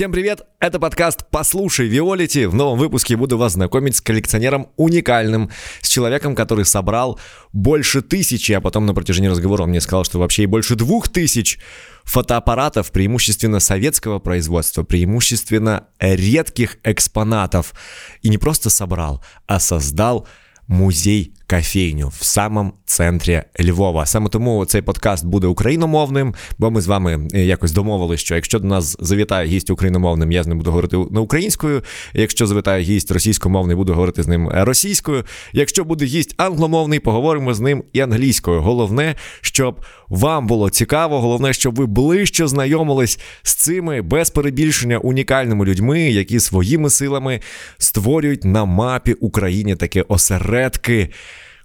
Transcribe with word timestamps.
Всем 0.00 0.12
привет! 0.12 0.40
Это 0.60 0.80
подкаст 0.80 1.26
«Послушай 1.30 1.86
Виолити». 1.86 2.46
В 2.46 2.54
новом 2.54 2.78
выпуске 2.78 3.18
буду 3.18 3.36
вас 3.36 3.52
знакомить 3.52 3.96
с 3.96 4.00
коллекционером 4.00 4.70
уникальным, 4.78 5.50
с 5.82 5.88
человеком, 5.88 6.34
который 6.34 6.64
собрал 6.64 7.20
больше 7.52 8.00
тысячи, 8.00 8.52
а 8.52 8.62
потом 8.62 8.86
на 8.86 8.94
протяжении 8.94 9.28
разговора 9.28 9.64
он 9.64 9.68
мне 9.68 9.80
сказал, 9.82 10.04
что 10.04 10.18
вообще 10.18 10.44
и 10.44 10.46
больше 10.46 10.74
двух 10.74 11.10
тысяч 11.10 11.58
фотоаппаратов, 12.04 12.92
преимущественно 12.92 13.60
советского 13.60 14.20
производства, 14.20 14.84
преимущественно 14.84 15.88
редких 15.98 16.78
экспонатов. 16.82 17.74
И 18.22 18.30
не 18.30 18.38
просто 18.38 18.70
собрал, 18.70 19.22
а 19.46 19.60
создал 19.60 20.26
музей 20.66 21.34
кофейню 21.50 22.08
в 22.08 22.24
самому 22.24 22.72
центрі 22.84 23.42
Львова. 23.60 24.06
Саме 24.06 24.28
тому 24.28 24.64
цей 24.64 24.82
подкаст 24.82 25.26
буде 25.26 25.46
україномовним, 25.46 26.34
бо 26.58 26.70
ми 26.70 26.80
з 26.80 26.86
вами 26.86 27.28
е, 27.34 27.44
якось 27.44 27.72
домовили, 27.72 28.16
що 28.16 28.34
якщо 28.34 28.58
до 28.58 28.68
нас 28.68 28.96
завітає 29.00 29.48
гість 29.48 29.70
україномовним, 29.70 30.32
я 30.32 30.42
з 30.42 30.46
ним 30.46 30.58
буду 30.58 30.70
говорити 30.70 30.96
на 31.10 31.20
українською. 31.20 31.82
Якщо 32.14 32.46
завітає 32.46 32.82
гість 32.82 33.10
російськомовний, 33.10 33.76
буду 33.76 33.92
говорити 33.92 34.22
з 34.22 34.28
ним 34.28 34.48
російською. 34.52 35.24
Якщо 35.52 35.84
буде 35.84 36.04
гість 36.04 36.34
англомовний, 36.36 36.98
поговоримо 36.98 37.54
з 37.54 37.60
ним 37.60 37.84
і 37.92 38.00
англійською. 38.00 38.60
Головне, 38.60 39.14
щоб 39.40 39.84
вам 40.08 40.46
було 40.46 40.70
цікаво, 40.70 41.20
головне, 41.20 41.52
щоб 41.52 41.74
ви 41.74 41.86
ближче 41.86 42.46
знайомились 42.46 43.20
з 43.42 43.54
цими 43.54 44.02
без 44.02 44.30
перебільшення 44.30 44.98
унікальними 44.98 45.64
людьми, 45.64 46.00
які 46.00 46.40
своїми 46.40 46.90
силами 46.90 47.40
створюють 47.78 48.44
на 48.44 48.64
мапі 48.64 49.12
Україні 49.12 49.76
такі 49.76 50.00
осередки 50.00 51.10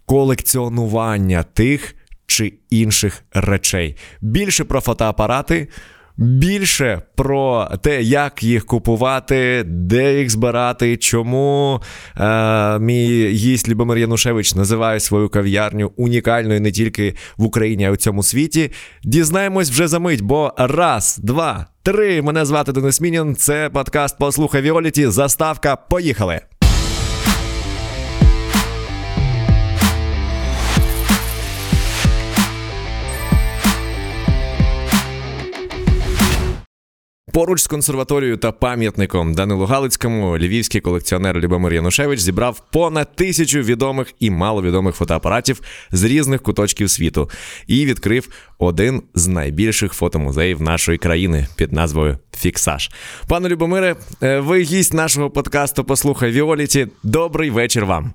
колекціонування 0.05 1.43
тих 1.43 1.95
чи 2.27 2.53
інших 2.69 3.23
речей. 3.33 3.95
Більше 4.21 4.63
про 4.63 4.81
фотоапарати. 4.81 5.67
Більше 6.17 7.01
про 7.15 7.69
те, 7.81 8.01
як 8.01 8.43
їх 8.43 8.65
купувати, 8.65 9.63
де 9.67 10.19
їх 10.19 10.29
збирати, 10.29 10.97
чому 10.97 11.81
е, 12.17 12.79
мій 12.79 13.27
гість 13.27 13.69
Любомир 13.69 13.97
Янушевич 13.97 14.55
називає 14.55 14.99
свою 14.99 15.29
кав'ярню 15.29 15.91
унікальною 15.97 16.61
не 16.61 16.71
тільки 16.71 17.15
в 17.37 17.43
Україні, 17.43 17.85
а 17.85 17.89
й 17.89 17.93
у 17.93 17.95
цьому 17.95 18.23
світі. 18.23 18.71
Дізнаємось 19.03 19.69
вже 19.69 19.87
за 19.87 19.99
мить, 19.99 20.21
бо 20.21 20.53
раз, 20.57 21.19
два, 21.23 21.65
три. 21.83 22.21
Мене 22.21 22.45
звати 22.45 22.71
Денис 22.71 23.01
Мінін. 23.01 23.35
Це 23.35 23.69
подкаст 23.69 24.15
Послухай 24.19 24.61
Віоліті. 24.61 25.07
Заставка. 25.07 25.75
Поїхали! 25.75 26.41
Поруч 37.35 37.61
з 37.61 37.67
консерваторією 37.67 38.37
та 38.37 38.51
пам'ятником 38.51 39.33
Данилу 39.33 39.65
Галицькому 39.65 40.37
львівський 40.37 40.81
колекціонер 40.81 41.39
Любомир 41.39 41.73
Янушевич 41.73 42.19
зібрав 42.19 42.61
понад 42.71 43.15
тисячу 43.15 43.59
відомих 43.59 44.13
і 44.19 44.29
маловідомих 44.29 44.95
фотоапаратів 44.95 45.61
з 45.91 46.03
різних 46.03 46.41
куточків 46.41 46.89
світу 46.89 47.29
і 47.67 47.85
відкрив 47.85 48.29
один 48.59 49.01
з 49.15 49.27
найбільших 49.27 49.93
фотомузеїв 49.93 50.61
нашої 50.61 50.97
країни 50.97 51.47
під 51.55 51.73
назвою 51.73 52.17
Фіксаж. 52.37 52.89
Пане 53.27 53.49
Любомире, 53.49 53.95
е, 54.23 54.39
ви 54.39 54.61
гість 54.61 54.93
нашого 54.93 55.29
подкасту 55.29 55.83
Послухай 55.83 56.31
Віоліті. 56.31 56.87
Добрий 57.03 57.49
вечір 57.49 57.85
вам. 57.85 58.13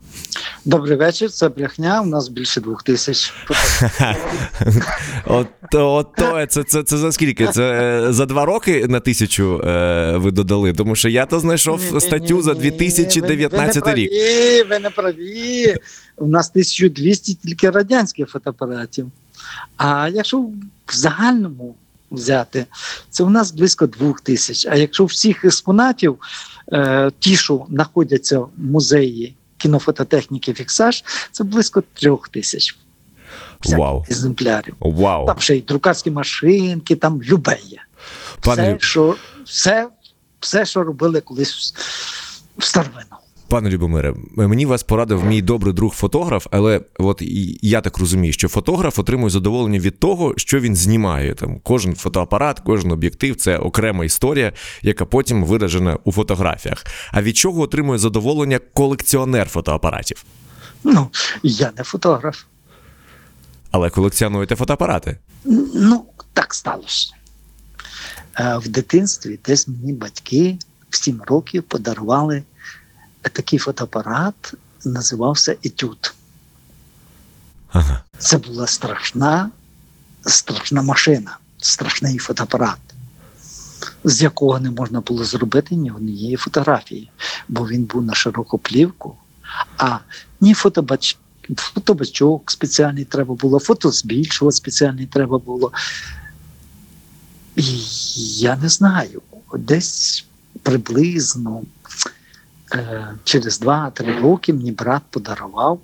Добрий 0.65 0.97
вечір. 0.97 1.31
Це 1.31 1.49
брехня. 1.49 2.03
У 2.03 2.07
нас 2.07 2.29
більше 2.29 2.61
двох 2.61 2.83
тисяч. 2.83 3.33
От, 5.27 5.47
от 5.73 6.09
то, 6.17 6.47
це, 6.47 6.63
це, 6.63 6.83
це 6.83 6.97
за 6.97 7.13
скільки? 7.13 7.47
Це 7.47 7.63
е, 7.63 8.13
за 8.13 8.27
два 8.27 8.45
роки 8.45 8.87
на 8.89 9.01
тисячу 9.01 9.61
е, 9.65 10.17
ви 10.17 10.31
додали? 10.31 10.73
Тому 10.73 10.97
що 10.97 11.09
я 11.09 11.27
то 11.27 11.41
знайшов 11.41 11.81
статтю 12.01 12.43
за 12.43 12.55
2019 12.55 13.77
ви, 13.77 13.83
ви 13.91 13.95
рік. 13.95 14.11
Праві, 14.11 14.63
ви 14.69 14.79
не 14.79 14.91
праві. 14.91 15.77
У 16.17 16.27
нас 16.27 16.51
1200 16.51 17.35
тільки 17.35 17.71
радянських 17.71 18.29
фотоапаратів. 18.29 19.11
А 19.77 20.09
якщо 20.09 20.39
в 20.87 20.95
загальному 20.95 21.75
взяти, 22.11 22.67
це 23.11 23.25
у 23.25 23.31
нас 23.31 23.53
близько 23.53 23.87
двох 23.87 24.21
тисяч. 24.21 24.67
А 24.67 24.77
якщо 24.77 25.05
всіх 25.05 25.45
експонатів, 25.45 26.19
е, 26.73 27.11
ті, 27.19 27.37
що 27.37 27.67
знаходяться 27.71 28.39
в 28.39 28.51
музеї 28.57 29.35
кінофототехніки 29.57 30.53
фіксаж, 30.55 31.05
це 31.33 31.45
близько 31.45 31.83
трьох 31.95 32.29
тисяч 32.29 32.77
Вау. 33.65 34.05
екземплярів. 34.09 34.77
Вау. 34.81 35.27
Там 35.27 35.41
ще 35.41 35.57
й 35.57 35.61
друкарські 35.61 36.11
машинки, 36.11 36.97
там 36.97 37.23
любе 37.23 37.59
є. 37.65 37.79
Пане, 38.41 38.75
Все, 38.75 38.87
що, 38.87 39.17
все, 39.45 39.89
все, 40.41 40.67
що 40.67 40.83
робили 40.83 41.21
колись 41.21 41.75
в 42.59 42.65
старовину. 42.65 43.20
Пане 43.51 43.71
Любомире, 43.71 44.15
мені 44.37 44.67
вас 44.67 44.83
порадив 44.83 45.25
мій 45.25 45.43
добрий 45.43 45.75
друг 45.75 45.95
фотограф, 45.95 46.47
але 46.51 46.81
от 46.99 47.23
я 47.63 47.81
так 47.81 47.99
розумію, 47.99 48.33
що 48.33 48.49
фотограф 48.49 48.99
отримує 48.99 49.31
задоволення 49.31 49.79
від 49.79 49.99
того, 50.01 50.35
що 50.37 50.61
він 50.61 50.77
знімає. 50.77 51.35
Там 51.35 51.61
кожен 51.63 51.95
фотоапарат, 51.95 52.61
кожен 52.61 52.93
об'єктив 52.93 53.37
це 53.37 53.57
окрема 53.57 54.05
історія, 54.05 54.53
яка 54.83 55.05
потім 55.05 55.45
виражена 55.45 55.99
у 56.05 56.13
фотографіях. 56.13 56.85
А 57.13 57.23
від 57.23 57.37
чого 57.37 57.61
отримує 57.63 57.99
задоволення 57.99 58.61
колекціонер 58.75 59.49
фотоапаратів? 59.49 60.25
Ну, 60.85 61.09
я 61.43 61.73
не 61.79 61.85
фотограф. 61.85 62.43
Але 63.71 63.91
колекціонуєте 63.91 64.57
фотоапарати. 64.57 65.19
Ну, 65.75 66.05
так 66.33 66.55
сталося. 66.55 67.15
Е, 68.41 68.59
В 68.59 68.69
дитинстві 68.69 69.39
десь 69.45 69.69
мені 69.69 69.93
батьки 69.93 70.59
в 70.91 70.97
7 70.97 71.21
років 71.27 71.63
подарували 71.63 72.43
такий 73.29 73.59
фотоапарат, 73.59 74.55
називався 74.85 75.57
Етюд. 75.65 76.15
Ага. 77.73 78.03
Це 78.19 78.39
була 78.39 78.67
страшна, 78.67 79.51
страшна 80.27 80.83
машина, 80.83 81.39
страшний 81.59 82.19
фотоапарат, 82.19 82.79
з 84.05 84.23
якого 84.23 84.61
не 84.61 84.71
можна 84.71 85.01
було 85.01 85.25
зробити 85.25 85.75
ні 85.75 85.91
однієї 85.91 86.37
фотографії, 86.37 87.11
бо 87.49 87.69
він 87.69 87.85
був 87.85 88.05
на 88.05 88.15
широку 88.15 88.59
плівку, 88.59 89.17
а 89.77 89.99
ні 90.41 90.55
фотобач... 90.55 91.17
фотобачок 91.57 92.51
спеціальний 92.51 93.05
треба 93.05 93.35
було, 93.35 93.59
фотозбільшувач 93.59 94.55
спеціальний 94.55 95.07
треба 95.07 95.39
було. 95.39 95.73
І 97.57 97.63
я 98.39 98.57
не 98.57 98.69
знаю, 98.69 99.23
десь 99.59 100.25
приблизно 100.63 101.63
через 103.25 103.61
2-3 103.63 104.21
роки 104.23 104.53
мені 104.53 104.73
брат 104.73 105.03
подарував 105.11 105.81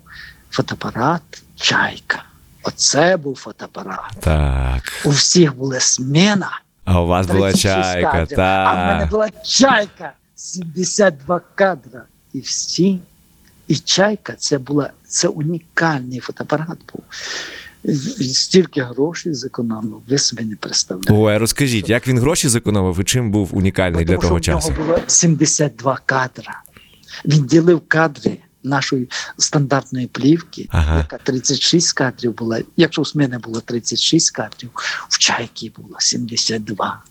фотоапарат 0.51 1.21
Чайка. 1.55 2.23
Оце 2.63 3.17
був 3.17 3.35
фотоапарат. 3.35 4.11
Так. 4.19 4.83
У 5.05 5.09
всіх 5.09 5.55
була 5.55 5.79
смена. 5.79 6.61
А 6.85 7.01
у 7.01 7.07
вас 7.07 7.27
була 7.27 7.53
чайка, 7.53 8.11
кадрів, 8.11 8.39
А 8.39 8.73
в 8.73 8.77
мене 8.77 9.05
була 9.05 9.29
чайка 9.45 10.11
72 10.35 11.41
кадра. 11.55 12.03
І 12.33 12.39
всі. 12.39 12.99
І 13.67 13.75
чайка 13.75 14.33
це 14.33 14.57
була 14.57 14.89
це 15.07 15.27
унікальний 15.27 16.19
фотоапарат 16.19 16.77
був. 16.93 17.03
Стільки 18.33 18.81
грошей 18.81 19.33
зекономив, 19.33 20.01
ви 20.09 20.17
собі 20.17 20.43
не 20.43 20.55
представляєте. 20.55 21.13
Ой, 21.13 21.37
розкажіть, 21.37 21.89
як 21.89 22.07
він 22.07 22.19
гроші 22.19 22.49
зекономив 22.49 22.99
і 22.99 23.03
чим 23.03 23.31
був 23.31 23.57
унікальний 23.57 24.05
для 24.05 24.17
Тому 24.17 24.21
що 24.21 24.27
того 24.27 24.57
нього 24.57 24.61
часу? 24.61 24.73
було 24.85 24.99
72 25.07 25.99
кадра. 26.05 26.61
Він 27.25 27.45
ділив 27.45 27.81
кадри 27.87 28.37
нашої 28.63 29.09
стандартної 29.37 30.07
плівки, 30.07 30.67
Ага. 30.71 30.97
яка 30.97 31.17
36 31.17 31.93
кадрів 31.93 32.35
була. 32.35 32.61
Якщо 32.77 33.01
в 33.01 33.11
мене 33.15 33.39
було 33.39 33.61
36 33.61 34.31
кадрів, 34.31 34.69
в 35.09 35.17
чайки 35.17 35.71
було 35.77 35.95
72. 35.99 37.01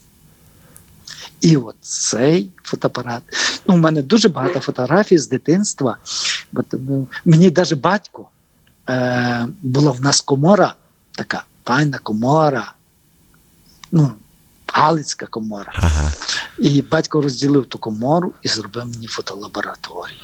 І 1.41 1.57
от 1.57 1.77
цей 1.81 2.51
фотоапарат. 2.63 3.23
Ну, 3.67 3.75
у 3.75 3.79
мене 3.79 4.03
дуже 4.03 4.29
багато 4.29 4.61
фотографій 4.61 5.19
з 5.19 5.29
дитинства. 5.29 5.97
Бо, 6.53 6.63
тому 6.63 7.09
мені 7.25 7.51
навіть 7.51 7.75
батько 7.75 8.29
е, 8.89 9.47
була 9.63 9.91
в 9.91 10.01
нас 10.01 10.21
комора, 10.21 10.75
така 11.13 11.45
файна 11.65 11.99
комора. 11.99 12.73
Ну, 13.93 14.13
Галицька 14.67 15.27
комора. 15.27 15.73
Ага. 15.77 16.13
І 16.59 16.83
батько 16.83 17.23
розділив 17.23 17.67
ту 17.67 17.79
комору 17.79 18.33
і 18.43 18.49
зробив 18.49 18.87
мені 18.87 19.07
фотолабораторію. 19.07 20.21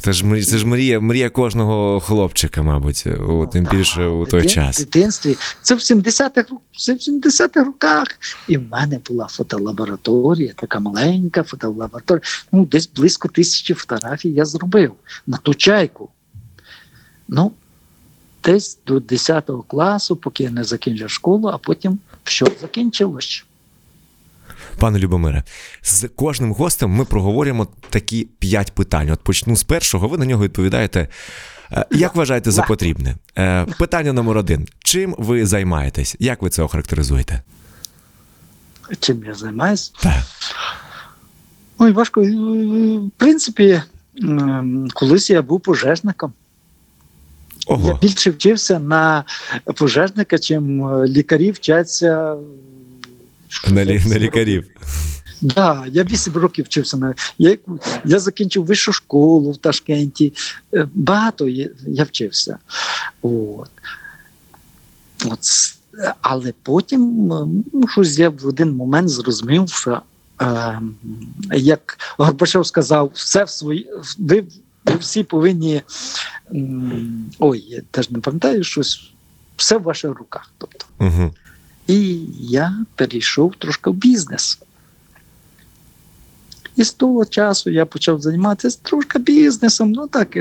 Це 0.00 0.12
ж 0.12 0.42
це 0.42 0.58
ж 0.58 0.66
мрія, 0.66 1.00
мрія 1.00 1.30
кожного 1.30 2.00
хлопчика, 2.00 2.62
мабуть, 2.62 3.06
у, 3.06 3.46
тим 3.46 3.64
Так, 3.66 3.74
більше 3.74 4.06
у 4.06 4.26
той 4.26 4.40
дитин- 4.42 4.48
час. 4.54 4.76
В 4.76 4.78
дитинстві 4.78 5.36
це 5.62 5.74
в 5.74 5.78
70-х, 5.78 6.44
це 6.78 6.94
в 6.94 6.96
70-х 6.96 7.64
роках. 7.64 8.06
І 8.48 8.56
в 8.56 8.62
мене 8.70 9.00
була 9.08 9.26
фотолабораторія, 9.26 10.52
така 10.56 10.80
маленька 10.80 11.42
фотолабораторія. 11.42 12.22
Ну, 12.52 12.64
десь 12.64 12.90
близько 12.96 13.28
тисячі 13.28 13.74
фотографій 13.74 14.30
я 14.30 14.44
зробив 14.44 14.92
на 15.26 15.36
ту 15.36 15.54
чайку. 15.54 16.08
Ну, 17.28 17.52
десь 18.44 18.78
до 18.86 19.00
10 19.00 19.50
класу, 19.68 20.16
поки 20.16 20.44
я 20.44 20.50
не 20.50 20.64
закінчив 20.64 21.10
школу, 21.10 21.48
а 21.48 21.58
потім 21.58 21.98
що 22.24 22.46
закінчилось. 22.60 23.44
Пане 24.80 24.98
Любомире, 24.98 25.42
з 25.82 26.08
кожним 26.08 26.52
гостем 26.52 26.90
ми 26.90 27.04
проговоримо 27.04 27.66
такі 27.90 28.28
п'ять 28.38 28.72
питань. 28.72 29.10
От 29.10 29.20
почну 29.20 29.56
з 29.56 29.62
першого, 29.62 30.08
ви 30.08 30.18
на 30.18 30.26
нього 30.26 30.44
відповідаєте. 30.44 31.08
Е, 31.72 31.84
Як 31.90 32.14
вважаєте 32.14 32.50
за 32.50 32.62
потрібне? 32.62 33.16
Е, 33.38 33.66
Питання 33.78 34.12
номер 34.12 34.36
один: 34.38 34.68
чим 34.78 35.14
ви 35.18 35.46
займаєтесь? 35.46 36.16
Як 36.18 36.42
ви 36.42 36.50
це 36.50 36.62
охарактеризуєте? 36.62 37.42
Чим 39.00 39.24
я 39.24 39.34
займаюся? 39.34 39.92
Так. 40.02 40.22
Ой, 41.78 41.92
важко. 41.92 42.22
Е, 42.22 42.26
В 42.98 43.10
принципі, 43.16 43.82
колись 44.94 45.30
я 45.30 45.42
був 45.42 45.60
пожежником. 45.60 46.32
Я 47.68 47.94
більше 48.02 48.30
вчився 48.30 48.78
на 48.78 49.24
пожежника, 49.76 50.38
чим 50.38 50.82
лікарі 51.06 51.50
вчаться. 51.50 52.36
На, 53.68 53.84
лі, 53.84 54.02
на 54.06 54.18
лікарів. 54.18 54.66
Да, 55.40 55.86
я 55.88 56.04
8 56.04 56.32
років 56.32 56.64
вчився 56.64 56.96
на 56.96 57.14
я, 57.38 57.56
я 58.04 58.18
закінчив 58.18 58.64
вищу 58.64 58.92
школу 58.92 59.52
в 59.52 59.56
Ташкенті. 59.56 60.32
Е, 60.74 60.88
Багато 60.94 61.48
я, 61.48 61.68
я 61.86 62.04
вчився. 62.04 62.58
От. 63.22 63.70
От. 65.24 65.40
Але 66.20 66.52
потім 66.62 67.26
ну, 67.72 67.88
щось 67.88 68.18
я 68.18 68.30
в 68.30 68.46
один 68.46 68.72
момент 68.72 69.08
зрозумів, 69.08 69.68
що 69.68 70.02
е, 70.42 70.80
як 71.52 71.98
Горбачов 72.18 72.66
сказав, 72.66 73.10
все 73.14 73.44
в 73.44 73.50
свої. 73.50 73.90
Ви, 74.18 74.44
ви 74.84 74.96
всі 74.96 75.24
повинні. 75.24 75.82
Ой, 77.38 77.64
я 77.68 77.82
теж 77.90 78.10
не 78.10 78.18
пам'ятаю 78.18 78.64
щось, 78.64 79.10
все 79.56 79.78
в 79.78 79.82
ваших 79.82 80.10
руках. 80.10 80.50
Тобто. 80.58 80.86
Угу. 80.98 81.34
І 81.90 82.20
я 82.40 82.74
перейшов 82.94 83.54
трошки 83.58 83.90
в 83.90 83.94
бізнес. 83.94 84.58
І 86.76 86.84
з 86.84 86.92
того 86.92 87.24
часу 87.24 87.70
я 87.70 87.86
почав 87.86 88.20
займатися 88.20 88.78
трошки 88.82 89.18
бізнесом. 89.18 89.92
Ну 89.92 90.08
так, 90.08 90.36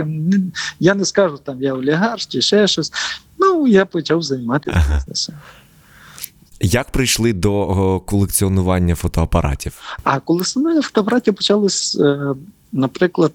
я 0.79 0.95
не 0.95 1.05
скажу, 1.05 1.37
там 1.43 1.63
я 1.63 1.73
олігарх 1.73 2.27
чи 2.27 2.41
ще 2.41 2.67
щось. 2.67 2.91
Ну, 3.37 3.67
я 3.67 3.85
почав 3.85 4.23
займатися 4.23 4.77
Ага. 4.79 4.97
бізнесом. 4.97 5.35
Як 6.61 6.91
прийшли 6.91 7.33
до 7.33 7.99
колекціонування 8.05 8.95
фотоапаратів? 8.95 9.97
А 10.03 10.19
саме 10.43 10.81
фотоапаратів 10.81 11.35
почалось, 11.35 11.97
е, 11.99 12.35
наприклад, 12.71 13.31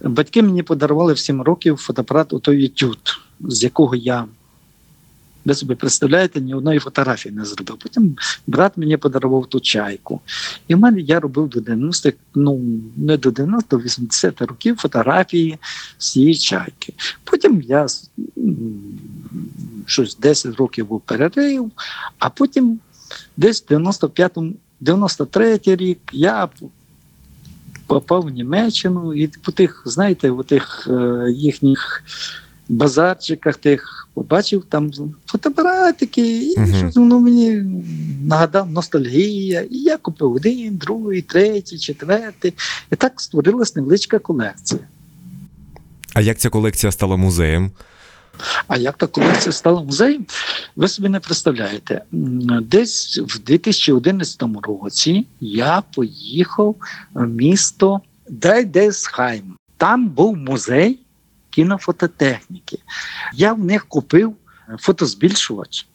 батьки 0.00 0.42
мені 0.42 0.62
подарували 0.62 1.12
в 1.12 1.18
7 1.18 1.42
років 1.42 1.76
фотоапарат 1.76 2.32
отой 2.32 2.64
етюд, 2.64 2.98
з 3.40 3.62
якого 3.62 3.94
я. 3.94 4.24
Ви 5.44 5.54
собі 5.54 5.74
представляєте, 5.74 6.40
ні 6.40 6.54
одної 6.54 6.78
фотографії 6.78 7.34
не 7.34 7.44
зробив. 7.44 7.76
Потім 7.78 8.16
брат 8.46 8.76
мені 8.76 8.96
подарував 8.96 9.46
ту 9.46 9.60
чайку. 9.60 10.20
І 10.68 10.74
в 10.74 10.78
мене 10.78 11.00
я 11.00 11.20
робив 11.20 11.48
до 11.48 11.60
90-х, 11.60 12.16
ну 12.34 12.60
не 12.96 13.16
до 13.16 13.30
90-х, 13.30 13.64
до 13.70 13.78
80-х 13.78 14.46
років 14.46 14.76
фотографії 14.76 15.58
з 15.98 16.10
цієї 16.10 16.36
чайки. 16.36 16.94
Потім 17.24 17.62
я 17.62 17.86
щось 19.86 20.16
10 20.16 20.56
років 20.56 20.86
був 20.86 21.00
перерив, 21.00 21.70
а 22.18 22.30
потім 22.30 22.80
десь 23.36 23.64
в 23.68 23.72
95-му 23.72 24.52
93 24.80 25.60
рік 25.64 25.98
я 26.12 26.48
попав 27.86 28.22
в 28.22 28.30
Німеччину 28.30 29.14
і 29.14 29.26
по 29.26 29.52
тих, 29.52 29.82
знаєте, 29.86 30.30
у 30.30 30.42
тих 30.42 30.88
е, 30.90 31.26
їхніх 31.30 32.04
базарчиках 32.68 33.56
тих 33.56 34.08
побачив 34.14 34.64
там 34.68 34.90
фотоапаратики, 35.26 36.42
і 36.52 36.60
Мгм. 36.60 36.74
щось 36.74 36.96
воно 36.96 37.20
мені 37.20 37.62
нагадав 38.24 38.70
ностальгія. 38.70 39.60
І 39.70 39.76
я 39.78 39.96
купив 39.96 40.32
один, 40.32 40.76
другий, 40.76 41.22
третій, 41.22 41.78
четвертий. 41.78 42.54
І 42.92 42.96
так 42.96 43.20
створилась 43.20 43.76
невеличка 43.76 44.18
колекція. 44.18 44.80
А 46.14 46.20
як 46.20 46.38
ця 46.38 46.50
колекція 46.50 46.92
стала 46.92 47.16
музеєм? 47.16 47.70
А 48.68 48.76
як 48.76 48.96
та 48.96 49.06
колекція 49.06 49.52
стала 49.52 49.82
музеєм, 49.82 50.26
ви 50.76 50.88
собі 50.88 51.08
не 51.08 51.20
представляєте. 51.20 52.02
Десь 52.62 53.18
в 53.26 53.38
2011 53.38 54.42
році 54.62 55.26
я 55.40 55.82
поїхав 55.94 56.76
в 57.14 57.26
місто 57.26 58.00
Дайдесхайм. 58.28 59.56
Там 59.76 60.08
був 60.08 60.36
музей 60.36 60.98
кінофототехніки. 61.58 62.78
Я 63.34 63.52
в 63.52 63.58
них 63.58 63.86
купив 63.86 64.36
фотозбільшувач 64.78 65.86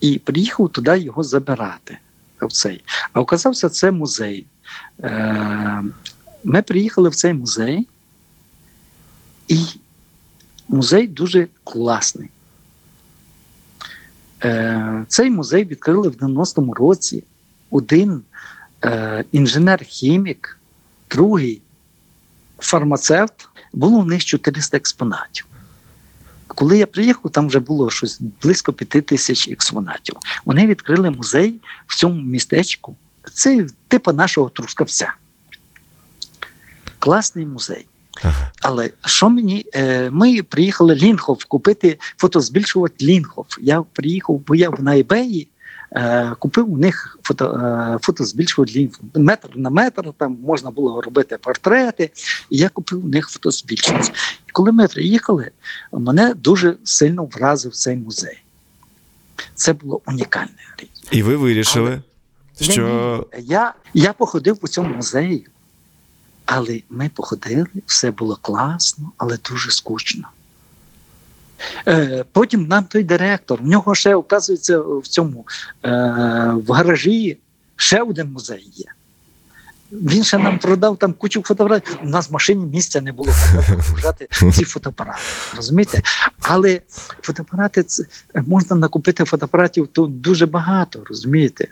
і 0.00 0.18
приїхав 0.18 0.68
туди 0.68 0.98
його 0.98 1.22
забирати. 1.22 1.98
В 2.40 2.52
цей. 2.52 2.84
А 3.12 3.20
оказався 3.20 3.68
це 3.68 3.90
музей. 3.90 4.46
Е, 5.00 5.82
Ми 6.44 6.62
приїхали 6.62 7.08
в 7.08 7.14
цей 7.14 7.34
музей, 7.34 7.88
і 9.48 9.64
музей 10.68 11.08
дуже 11.08 11.48
класний. 11.64 12.30
Е, 14.44 15.04
Цей 15.08 15.30
музей 15.30 15.64
відкрили 15.64 16.08
в 16.08 16.12
90-му 16.12 16.74
році 16.74 17.24
один 17.70 18.22
е, 18.84 19.24
інженер-хімік, 19.32 20.58
другий 21.10 21.62
фармацевт. 22.58 23.48
Було 23.72 24.00
в 24.00 24.06
них 24.06 24.24
400 24.24 24.76
експонатів. 24.76 25.46
Коли 26.46 26.78
я 26.78 26.86
приїхав, 26.86 27.30
там 27.30 27.48
вже 27.48 27.58
було 27.58 27.90
щось 27.90 28.20
близько 28.42 28.72
п'яти 28.72 29.00
тисяч 29.00 29.48
експонатів. 29.48 30.16
Вони 30.44 30.66
відкрили 30.66 31.10
музей 31.10 31.60
в 31.86 31.96
цьому 31.96 32.22
містечку. 32.22 32.96
Це 33.34 33.66
типу 33.88 34.12
нашого 34.12 34.48
Трускавця. 34.48 35.14
Класний 36.98 37.46
музей. 37.46 37.86
Ага. 38.22 38.52
Але 38.60 38.90
що 39.04 39.30
мені? 39.30 39.66
Е, 39.74 40.10
ми 40.10 40.42
приїхали 40.42 40.94
Лінхов 40.94 41.44
купити 41.44 41.98
фотозбільшувач 42.16 42.92
Лінхов. 43.02 43.46
Я 43.60 43.82
приїхав, 43.82 44.42
бо 44.46 44.54
я 44.54 44.70
на 44.70 44.92
eBay 44.96 45.46
е, 45.96 46.32
купив 46.38 46.72
у 46.72 46.78
них 46.78 47.18
фото, 47.22 47.44
е, 47.44 47.98
Метр 49.14 49.48
на 49.54 49.70
метр, 49.70 50.12
там 50.16 50.38
можна 50.42 50.70
було 50.70 51.00
робити 51.00 51.38
портрети. 51.38 52.10
І 52.50 52.56
я 52.56 52.68
купив 52.68 53.04
у 53.04 53.08
них 53.08 53.28
фотозбільшувач. 53.28 54.08
І 54.48 54.50
коли 54.52 54.72
ми 54.72 54.88
приїхали, 54.88 55.50
мене 55.92 56.34
дуже 56.34 56.76
сильно 56.84 57.24
вразив 57.24 57.74
цей 57.74 57.96
музей. 57.96 58.42
Це 59.54 59.72
було 59.72 60.00
унікальне 60.06 60.74
річ. 60.78 60.90
І 61.10 61.22
ви 61.22 61.36
вирішили, 61.36 62.02
Ні, 62.60 62.66
що 62.66 63.26
ні. 63.38 63.44
Я, 63.44 63.74
я 63.94 64.12
походив 64.12 64.56
по 64.56 64.68
цьому 64.68 64.94
музею, 64.94 65.42
але 66.46 66.80
ми 66.90 67.10
походили, 67.14 67.66
все 67.86 68.10
було 68.10 68.38
класно, 68.42 69.12
але 69.16 69.38
дуже 69.50 69.70
скучно. 69.70 70.28
Е, 71.88 72.24
потім 72.32 72.66
нам 72.66 72.84
той 72.84 73.04
директор, 73.04 73.62
в 73.62 73.66
нього 73.66 73.94
ще, 73.94 74.14
оказується, 74.14 74.78
в 74.78 75.06
цьому 75.06 75.46
е, 75.84 75.88
в 76.66 76.72
гаражі 76.72 77.38
ще 77.76 78.02
один 78.02 78.32
музей 78.32 78.70
є. 78.74 78.86
Він 79.92 80.24
ще 80.24 80.38
нам 80.38 80.58
продав 80.58 80.96
там 80.96 81.12
кучу 81.12 81.42
фотоапаратів. 81.42 81.98
У 82.02 82.08
нас 82.08 82.30
в 82.30 82.32
машині 82.32 82.66
місця 82.66 83.00
не 83.00 83.12
було 83.12 83.32
взяти 83.98 84.28
ці 84.52 84.64
фотоапарати. 84.64 85.18
Розумієте? 85.56 86.02
Але 86.40 86.80
фотоапарати 87.22 87.82
це 87.82 88.04
можна 88.46 88.76
накупити 88.76 89.24
фотоапаратів 89.24 89.86
тут 89.86 90.20
дуже 90.20 90.46
багато, 90.46 91.02
розумієте? 91.08 91.68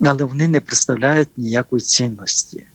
але 0.00 0.24
вони 0.24 0.48
не 0.48 0.60
представляють 0.60 1.28
ніякої 1.36 1.82
цінності. 1.82 2.66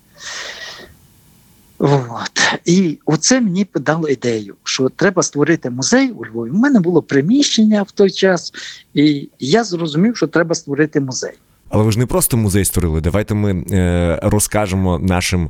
От. 1.79 2.59
І 2.65 2.97
оце 3.05 3.41
мені 3.41 3.67
дало 3.75 4.07
ідею, 4.07 4.55
що 4.63 4.89
треба 4.89 5.23
створити 5.23 5.69
музей 5.69 6.11
у 6.11 6.25
Львові. 6.25 6.49
У 6.49 6.53
мене 6.57 6.79
було 6.79 7.01
приміщення 7.01 7.83
в 7.83 7.91
той 7.91 8.11
час, 8.11 8.53
і 8.93 9.29
я 9.39 9.63
зрозумів, 9.63 10.17
що 10.17 10.27
треба 10.27 10.55
створити 10.55 10.99
музей. 10.99 11.33
Але 11.69 11.83
ви 11.83 11.91
ж 11.91 11.99
не 11.99 12.05
просто 12.05 12.37
музей 12.37 12.65
створили. 12.65 13.01
Давайте 13.01 13.33
ми 13.33 13.51
е, 13.71 14.19
розкажемо 14.23 14.99
нашим 14.99 15.49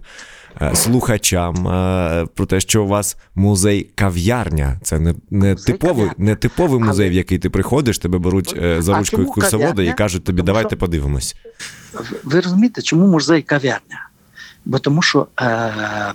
е, 0.61 0.75
слухачам 0.75 1.67
е, 1.67 2.27
про 2.35 2.45
те, 2.45 2.59
що 2.59 2.83
у 2.83 2.87
вас 2.87 3.17
музей 3.35 3.89
кав'ярня. 3.95 4.79
Це 4.83 4.99
не, 4.99 5.15
не 5.31 5.51
Музей 5.51 5.65
типовий, 5.73 5.95
кав'ярня. 5.95 6.25
не 6.25 6.35
типовий 6.35 6.79
музей, 6.79 7.05
Але- 7.05 7.09
в 7.09 7.13
який 7.13 7.39
ти 7.39 7.49
приходиш, 7.49 7.99
тебе 7.99 8.17
беруть 8.17 8.55
е, 8.57 8.81
за 8.81 8.93
А 8.93 8.97
ручку 8.99 9.21
екскурсовода 9.21 9.83
і 9.83 9.93
кажуть 9.93 10.23
тобі, 10.23 10.37
Тому 10.37 10.45
давайте 10.45 10.69
що- 10.69 10.77
подивимось. 10.77 11.35
Ви- 11.93 12.17
Ви 12.23 12.39
розумієте, 12.39 12.81
чому 12.81 13.07
музей 13.07 13.41
кав'ярня? 13.41 14.06
Бо 14.67 14.79
тому 14.79 15.01
що 15.01 15.27
е, 15.39 16.13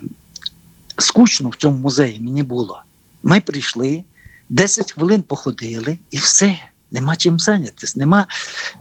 скучно 0.98 1.48
в 1.48 1.56
цьому 1.56 1.78
музеї 1.78 2.20
мені 2.20 2.42
було. 2.42 2.82
Ми 3.22 3.40
прийшли, 3.40 4.04
10 4.48 4.92
хвилин 4.92 5.22
походили 5.22 5.98
і 6.10 6.16
все. 6.16 6.58
Нема 6.90 7.16
чим 7.16 7.38
зайнятися, 7.38 7.98
нема, 7.98 8.26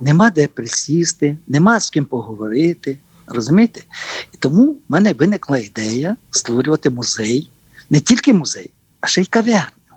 нема 0.02 0.30
де 0.30 0.48
присісти, 0.48 1.38
нема 1.48 1.80
з 1.80 1.90
ким 1.90 2.06
поговорити. 2.06 2.98
Розумієте? 3.28 3.82
І 4.34 4.38
тому 4.38 4.72
в 4.72 4.78
мене 4.90 5.14
виникла 5.14 5.58
ідея 5.58 6.16
створювати 6.32 6.90
музей, 6.90 7.50
не 7.90 8.00
тільки 8.00 8.34
музей, 8.34 8.70
а 9.02 9.08
ще 9.08 9.22
й 9.22 9.26
кав'ярню. 9.26 9.96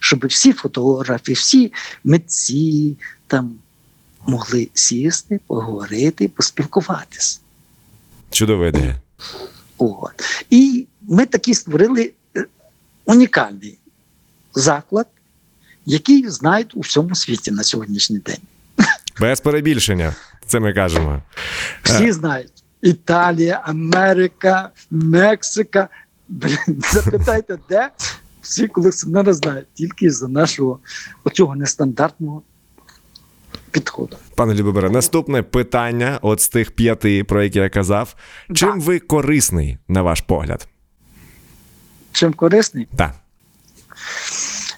Щоб 0.00 0.26
всі 0.26 0.52
фотографи, 0.52 1.32
всі 1.32 1.72
митці, 2.04 2.96
там, 3.26 3.54
могли 4.26 4.68
сісти, 4.74 5.40
поговорити, 5.46 6.28
поспілкуватися. 6.28 7.38
Чудова 8.30 8.66
ідея. 8.66 9.01
От. 9.78 10.44
І 10.50 10.86
ми 11.02 11.26
такі 11.26 11.54
створили 11.54 12.12
е, 12.36 12.44
унікальний 13.04 13.78
заклад, 14.54 15.06
який 15.86 16.28
знають 16.28 16.76
у 16.76 16.80
всьому 16.80 17.14
світі 17.14 17.50
на 17.50 17.62
сьогоднішній 17.62 18.18
день. 18.18 18.40
Без 19.20 19.40
перебільшення. 19.40 20.14
Це 20.46 20.60
ми 20.60 20.72
кажемо. 20.72 21.22
Всі 21.82 22.12
знають. 22.12 22.52
Італія, 22.82 23.62
Америка, 23.64 24.70
Мексика. 24.90 25.88
Блін, 26.28 26.56
запитайте, 26.92 27.58
де 27.68 27.90
всі 28.42 28.68
колекціонери 28.68 29.32
знають 29.32 29.66
тільки 29.74 30.10
за 30.10 30.28
нашого 30.28 30.78
оцього 31.24 31.56
нестандартного 31.56 32.42
підходу. 33.72 34.16
Пане 34.34 34.54
Любомире, 34.54 34.90
наступне 34.90 35.42
питання, 35.42 36.18
от 36.22 36.40
з 36.40 36.48
тих 36.48 36.70
п'яти, 36.70 37.24
про 37.24 37.42
які 37.42 37.58
я 37.58 37.68
казав. 37.68 38.14
Чим 38.54 38.80
ви 38.80 38.98
корисний, 38.98 39.78
на 39.88 40.02
ваш 40.02 40.20
погляд? 40.20 40.68
Чим 42.12 42.32
корисний? 42.32 42.88
Так. 42.96 43.14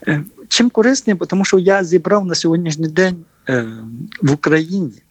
Е, 0.08 0.22
Чим 0.48 0.70
корисний, 0.70 1.16
тому 1.28 1.44
що 1.44 1.58
я 1.58 1.84
зібрав 1.84 2.26
на 2.26 2.34
сьогоднішній 2.34 2.88
день 2.88 3.24
е, 3.48 3.68
в 4.22 4.32
Україні 4.32 5.02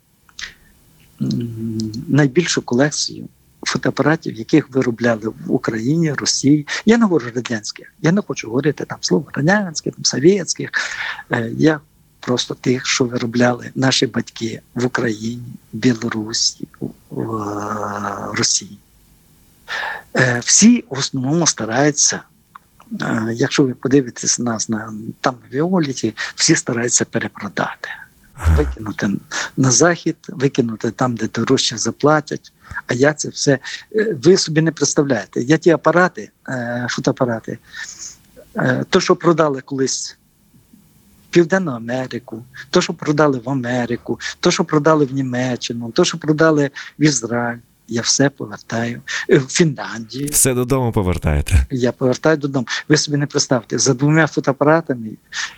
найбільшу 2.07 2.61
колекцію 2.61 3.27
фотоапаратів, 3.65 4.35
яких 4.35 4.69
виробляли 4.69 5.27
в 5.45 5.51
Україні, 5.51 6.13
Росії. 6.13 6.67
Я 6.85 6.97
не 6.97 7.03
говорю 7.03 7.25
радянських, 7.35 7.93
я 8.01 8.11
не 8.11 8.21
хочу 8.21 8.47
говорити 8.47 8.85
там 8.85 8.97
слово 9.01 9.25
радянських, 9.33 9.93
там 9.93 10.05
совєтських. 10.05 10.69
Е, 11.31 11.51
Я 11.57 11.79
просто 12.25 12.53
тих, 12.53 12.85
що 12.85 13.05
виробляли 13.05 13.71
наші 13.75 14.07
батьки 14.07 14.61
в 14.75 14.85
Україні, 14.85 15.53
Білорусі, 15.73 16.67
в 17.09 17.35
е, 17.35 18.37
Росії. 18.37 18.77
Е, 20.15 20.41
Всі 20.45 20.85
в 20.89 20.99
основному 20.99 21.47
стараються 21.47 22.21
Е, 23.01 23.33
якщо 23.33 23.63
ви 23.63 23.73
подивитесь 23.73 24.39
нас 24.39 24.69
на 24.69 24.93
там 25.21 25.35
в 25.49 25.53
Віоліті, 25.53 26.13
всі 26.35 26.55
стараються 26.55 27.05
перепродати, 27.05 27.89
викинути 28.57 29.09
на 29.57 29.71
захід, 29.71 30.15
викинути 30.27 30.91
там, 30.91 31.15
де 31.15 31.27
дорожче 31.27 31.77
заплатять. 31.77 32.53
А 32.87 32.93
я 32.93 33.13
це 33.13 33.29
все. 33.29 33.59
Ви 34.23 34.37
собі 34.37 34.61
не 34.61 34.71
представляєте. 34.71 35.41
Я 35.41 35.57
ті 35.57 35.69
апарати, 35.69 36.29
фотоапарати, 36.89 37.57
то, 38.89 38.99
що 38.99 39.15
продали 39.15 39.61
колись. 39.61 40.17
Південну 41.33 41.71
Америку, 41.71 42.43
то, 42.69 42.81
що 42.81 42.93
продали 42.93 43.41
в 43.45 43.49
Америку, 43.49 44.19
то, 44.39 44.51
що 44.51 44.63
продали 44.63 45.05
в 45.05 45.13
Німеччину, 45.13 45.91
то, 45.91 46.05
що 46.05 46.17
продали 46.17 46.71
в 46.99 47.03
Ізраїль, 47.03 47.59
я 47.87 48.01
все 48.01 48.29
повертаю 48.29 49.01
Е, 49.29 49.37
в 49.37 49.47
Фінляндію. 49.47 50.29
Все 50.31 50.53
додому 50.53 50.91
повертаєте. 50.91 51.65
Я 51.71 51.91
повертаю 51.91 52.37
додому. 52.37 52.67
Ви 52.89 52.97
собі 52.97 53.17
не 53.17 53.25
представте, 53.25 53.79
за 53.79 53.93
двома 53.93 54.27
фотоапаратами 54.27 55.09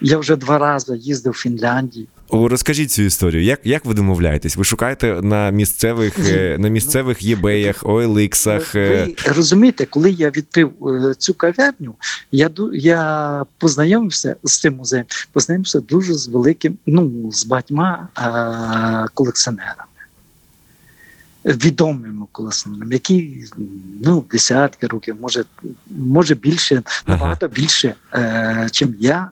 я 0.01 0.17
вже 0.17 0.35
два 0.35 0.57
рази 0.57 0.97
їздив 0.97 1.33
в 1.33 1.37
Фінляндію. 1.37 2.07
Розкажіть 2.29 2.91
цю 2.91 3.01
історію. 3.01 3.43
Як, 3.43 3.59
як 3.63 3.85
ви 3.85 3.93
домовляєтесь? 3.93 4.55
Ви 4.57 4.63
шукаєте 4.63 5.21
на 5.21 5.49
місцевих, 5.49 6.19
е, 6.19 6.57
на 6.59 6.67
місцевих 6.69 7.23
єбеях, 7.23 7.83
OLX-ах? 7.83 8.75
е, 8.75 9.05
Ви 9.05 9.33
розумієте, 9.35 9.85
коли 9.85 10.11
я 10.11 10.29
відкрив 10.29 10.71
е, 10.87 11.13
цю 11.17 11.33
кав'ярню, 11.33 11.95
я 12.31 12.49
я 12.73 13.45
познайомився 13.57 14.35
з 14.43 14.59
цим 14.59 14.75
музеєм, 14.75 15.05
познайомився 15.31 15.79
дуже 15.79 16.13
з 16.13 16.27
великим, 16.27 16.77
ну 16.85 17.31
з 17.31 17.45
багатьма 17.45 18.07
е, 18.17 19.07
колекціонерами. 19.13 19.83
Відомими 21.45 22.25
колекціонерами, 22.31 22.93
які 22.93 23.43
ну 24.03 24.25
десятки 24.31 24.87
років, 24.87 25.15
може, 25.21 25.43
може 25.89 26.35
більше, 26.35 26.83
набагато 27.07 27.47
більше, 27.47 27.95
е, 28.13 28.67
чим 28.71 28.95
я. 28.99 29.29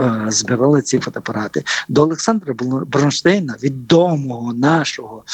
Е, 0.00 0.24
Збирали 0.28 0.82
ці 0.82 0.98
фотоапарати 0.98 1.64
до 1.88 2.02
Олександра 2.02 2.54
Бронштейна, 2.86 3.56
відомого 3.62 4.52
нашого 4.54 5.24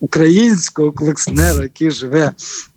українського 0.00 0.92
колекціонера, 0.92 1.62
який 1.62 1.90
живе 1.90 2.32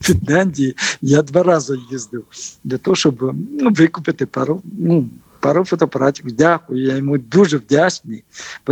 в 0.00 0.04
Фінляндії. 0.04 0.76
Я 1.02 1.22
два 1.22 1.42
рази 1.42 1.78
їздив 1.90 2.24
для 2.64 2.78
того, 2.78 2.94
щоб 2.94 3.34
ну, 3.60 3.70
викупити 3.70 4.26
пару, 4.26 4.62
ну, 4.78 5.08
пару 5.40 5.64
фотоапаратів. 5.64 6.32
Дякую. 6.32 6.84
Я 6.84 6.96
йому 6.96 7.18
дуже 7.18 7.56
вдячний, 7.58 8.24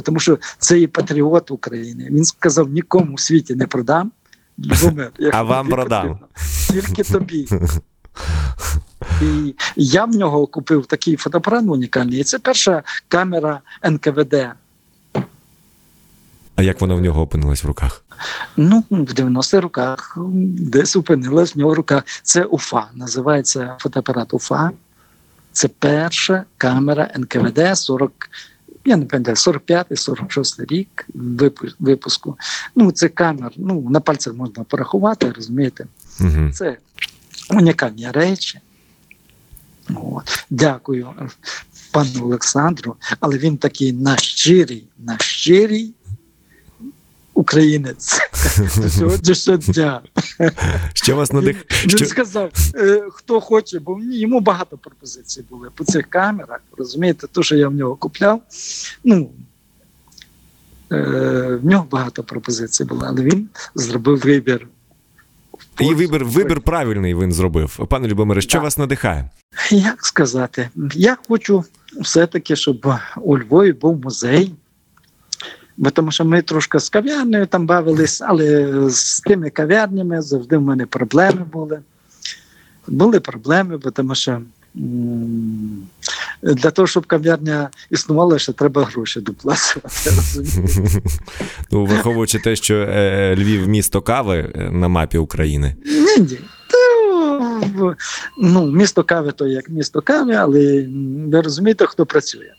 тому 0.05 0.21
що 0.21 0.39
це 0.59 0.79
є 0.79 0.89
патріот 0.89 1.51
України. 1.51 2.09
Він 2.11 2.25
сказав: 2.25 2.69
нікому 2.69 3.15
в 3.15 3.21
світі 3.21 3.55
не 3.55 3.67
продам. 3.67 4.13
Як 5.19 5.35
А 5.35 5.43
вам 5.43 5.69
продам. 5.69 6.09
потрібно, 6.09 6.29
Тільки 6.87 7.13
тобі. 7.13 7.49
І 9.23 9.55
я 9.77 10.05
в 10.05 10.11
нього 10.11 10.47
купив 10.47 10.87
такий 10.87 11.17
фотоапарат 11.17 11.65
унікальний. 11.65 12.21
І 12.21 12.25
це 12.25 12.39
перша 12.39 12.83
камера 13.09 13.61
НКВД. 13.85 14.35
А 16.57 16.63
як 16.63 16.81
вона 16.81 16.95
в 16.95 17.01
нього 17.01 17.23
опинилась 17.23 17.65
в 17.65 17.67
руках? 17.67 18.05
Ну, 18.57 18.85
в 18.91 19.13
90-х 19.13 19.61
роках 19.61 20.19
десь 20.59 20.97
опинилась 20.97 21.57
в 21.57 21.59
нього 21.59 21.75
рука. 21.75 22.03
Це 22.23 22.45
УФА, 22.45 22.87
називається 22.95 23.77
фотоапарат 23.79 24.35
УФА. 24.35 24.71
Це 25.53 25.69
перша 25.69 26.45
камера 26.59 27.11
НКВД 27.19 27.79
40, 27.79 28.13
я 28.85 28.97
не 28.97 29.05
пам'ятаю, 29.05 29.35
45-46 29.35 30.67
рік 30.67 31.07
випуску. 31.79 32.39
Ну, 32.77 32.93
це 32.93 33.09
камер, 33.09 33.53
ну, 33.57 33.87
на 33.91 34.01
пальцях 34.01 34.35
можна 34.35 34.65
порахувати, 34.65 35.33
розумієте. 35.33 35.87
Угу. 36.21 36.53
Це 36.53 36.77
унікальні 37.51 38.11
речі. 38.11 38.61
От. 39.97 40.45
Дякую 40.51 41.15
пану 41.91 42.25
Олександру, 42.25 42.97
але 43.21 43.39
він 43.39 43.57
такий 43.57 43.93
нащирий, 43.93 44.85
нащирий 44.99 45.95
українець 47.35 48.19
до 48.77 48.91
сьогоднішнього 48.91 49.59
дня. 49.59 50.01
Що 50.93 51.17
вас 51.17 51.33
надих... 51.33 51.65
Він 51.83 51.91
Що... 51.91 52.07
сказав, 52.07 52.51
е, 52.75 53.09
хто 53.13 53.41
хоче, 53.41 53.79
бо 53.79 54.01
йому 54.01 54.41
багато 54.41 54.79
пропозицій 54.79 55.45
були 55.51 55.71
по 55.75 55.85
цих 55.85 56.07
камерах. 56.07 56.61
Розумієте, 56.77 57.27
то, 57.27 57.43
що 57.43 57.57
я 57.57 57.69
в 57.69 57.75
нього 57.75 57.97
купляв, 57.97 58.43
ну. 59.05 59.31
е, 60.93 61.59
В 61.63 61.67
нього 61.67 61.87
багато 61.91 62.25
пропозицій 62.25 62.85
було, 62.85 63.05
але 63.07 63.23
він 63.23 63.49
зробив 63.75 64.19
вибір. 64.19 64.69
І 65.81 65.95
вибір, 65.95 66.25
вибір 66.25 66.61
правильний 66.61 67.15
він 67.15 67.33
зробив. 67.33 67.87
Пане 67.89 68.09
Любомире, 68.09 68.41
що 68.41 68.53
Так. 68.53 68.63
вас 68.63 68.79
надихає? 68.79 69.31
Як 69.71 70.07
сказати, 70.07 70.69
я 70.95 71.17
хочу 71.29 71.65
все-таки, 72.01 72.57
щоб 72.57 72.95
у 73.17 73.39
Львові 73.39 73.73
був 73.73 74.01
музей. 74.05 74.55
Бо 75.77 75.91
тому 75.91 76.11
що 76.11 76.25
ми 76.25 76.43
трошки 76.43 76.79
з 76.79 76.89
кав'ярнею 76.89 77.47
там 77.47 77.67
бавились, 77.67 78.21
але 78.21 78.77
з 78.91 79.21
тими 79.21 79.51
кав'ярнями 79.51 80.23
завжди 80.23 80.57
в 80.57 80.63
мене 80.63 80.87
проблеми 80.87 81.45
були. 81.53 81.81
Були 82.87 83.21
проблеми, 83.21 83.77
бо 83.77 83.91
тому 83.91 84.15
що 84.15 84.41
для 86.43 86.71
того, 86.71 86.87
щоб 86.87 87.07
кав'ярня 87.07 87.71
існувала, 87.91 88.39
ще 88.39 88.53
треба 88.53 88.85
гроші 88.85 89.21
доплачувати. 89.21 90.11
Ну, 91.71 91.85
враховуючи 91.85 92.39
те, 92.39 92.57
що 92.57 92.75
е, 92.75 93.37
Львів 93.37 93.69
місто 93.69 94.03
кави 94.03 94.53
е, 94.55 94.71
на 94.71 94.89
мапі 94.89 95.19
України. 95.19 95.77
Ні, 95.87 96.25
ні. 96.25 96.39
Ну, 98.39 98.67
місто 98.67 99.05
кави 99.05 99.33
то 99.33 99.47
як 99.47 99.69
місто 99.69 100.01
кави, 100.01 100.35
але 100.35 100.89
ви 101.27 101.41
розумієте, 101.41 101.87
хто 101.87 102.07
працює. 102.07 102.51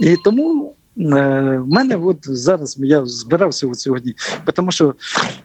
І 0.00 0.16
тому 0.24 0.74
е, 0.98 1.02
в 1.58 1.68
мене 1.68 1.96
от 1.96 2.18
зараз 2.22 2.76
я 2.78 3.06
збирався 3.06 3.66
от 3.66 3.80
сьогодні, 3.80 4.14
тому 4.54 4.72
що, 4.72 4.94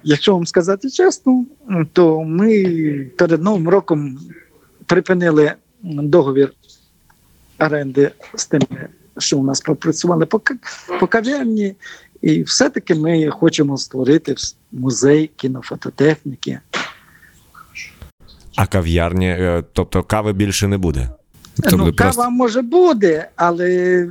якщо 0.04 0.34
вам 0.34 0.46
сказати 0.48 0.90
чесно, 0.90 1.46
то 1.94 2.24
ми 2.24 2.64
перед 3.18 3.44
Новим 3.44 3.70
роком 3.70 4.20
припинили 4.92 5.54
договір 5.84 6.54
оренди 7.60 8.12
з 8.36 8.46
тими, 8.46 8.88
що 9.18 9.38
у 9.38 9.44
нас 9.44 9.62
пропрацювали 9.62 10.26
по, 10.26 10.42
по 11.00 11.08
кав'ярні, 11.08 11.76
і 12.22 12.44
все-таки 12.44 12.96
ми 12.96 13.30
хочемо 13.30 13.78
створити 13.78 14.36
музей 14.72 15.32
кінофототехніки. 15.36 16.60
А 18.56 18.66
кав'ярні, 18.66 19.28
е, 19.28 19.64
тобто 19.74 20.04
кави 20.04 20.34
більше 20.34 20.68
не 20.68 20.78
буде. 20.78 21.10
ну, 21.58 21.70
Тобто 21.70 21.94
кава 21.94 22.30
може 22.30 22.62
буде, 22.62 23.30
але 23.36 24.08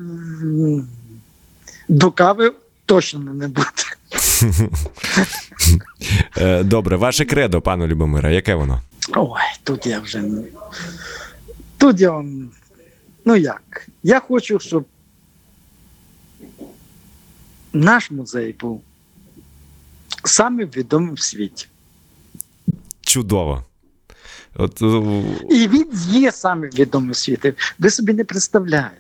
до 1.89 2.11
кави 2.11 2.53
точно 2.87 3.35
не 3.35 3.49
буде. 3.49 3.67
Е, 6.37 6.63
Добре, 6.63 6.97
ваше 6.97 7.25
кредо, 7.25 7.61
пане 7.61 7.87
Любомире, 7.87 8.35
яке 8.35 8.55
воно? 8.55 8.81
Ой, 9.17 9.41
тут 9.65 9.87
я 9.87 10.01
вже. 10.01 10.23
Тут 11.79 12.01
я 12.01 12.11
вам. 12.11 12.51
Ну 13.25 13.37
як? 13.37 13.89
Я 14.03 14.21
хочу, 14.21 14.59
щоб 14.59 14.87
наш 17.73 18.11
музей 18.11 18.57
був 18.61 18.83
самим 20.25 20.69
відомим 20.69 21.15
в 21.15 21.21
світі. 21.21 21.67
Чудово. 23.01 23.65
От, 24.55 24.83
е, 24.83 25.25
І 25.51 25.69
він 25.69 25.89
є 26.09 26.33
самим 26.33 26.71
відомим 26.71 27.11
в 27.11 27.17
світі. 27.17 27.55
Ви 27.79 27.91
собі 27.91 28.13
не 28.13 28.25
представляєте. 28.25 28.97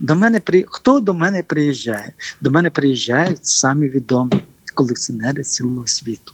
До 0.00 0.14
мене 0.14 0.40
при... 0.40 0.64
Хто 0.68 1.00
до 1.00 1.14
мене 1.14 1.42
приїжджає? 1.42 2.12
До 2.40 2.50
мене 2.50 2.70
приїжджають 2.70 3.46
самі 3.46 3.88
відомі 3.88 4.44
колекціонери 4.74 5.42
цілого 5.42 5.86
світу. 5.86 6.32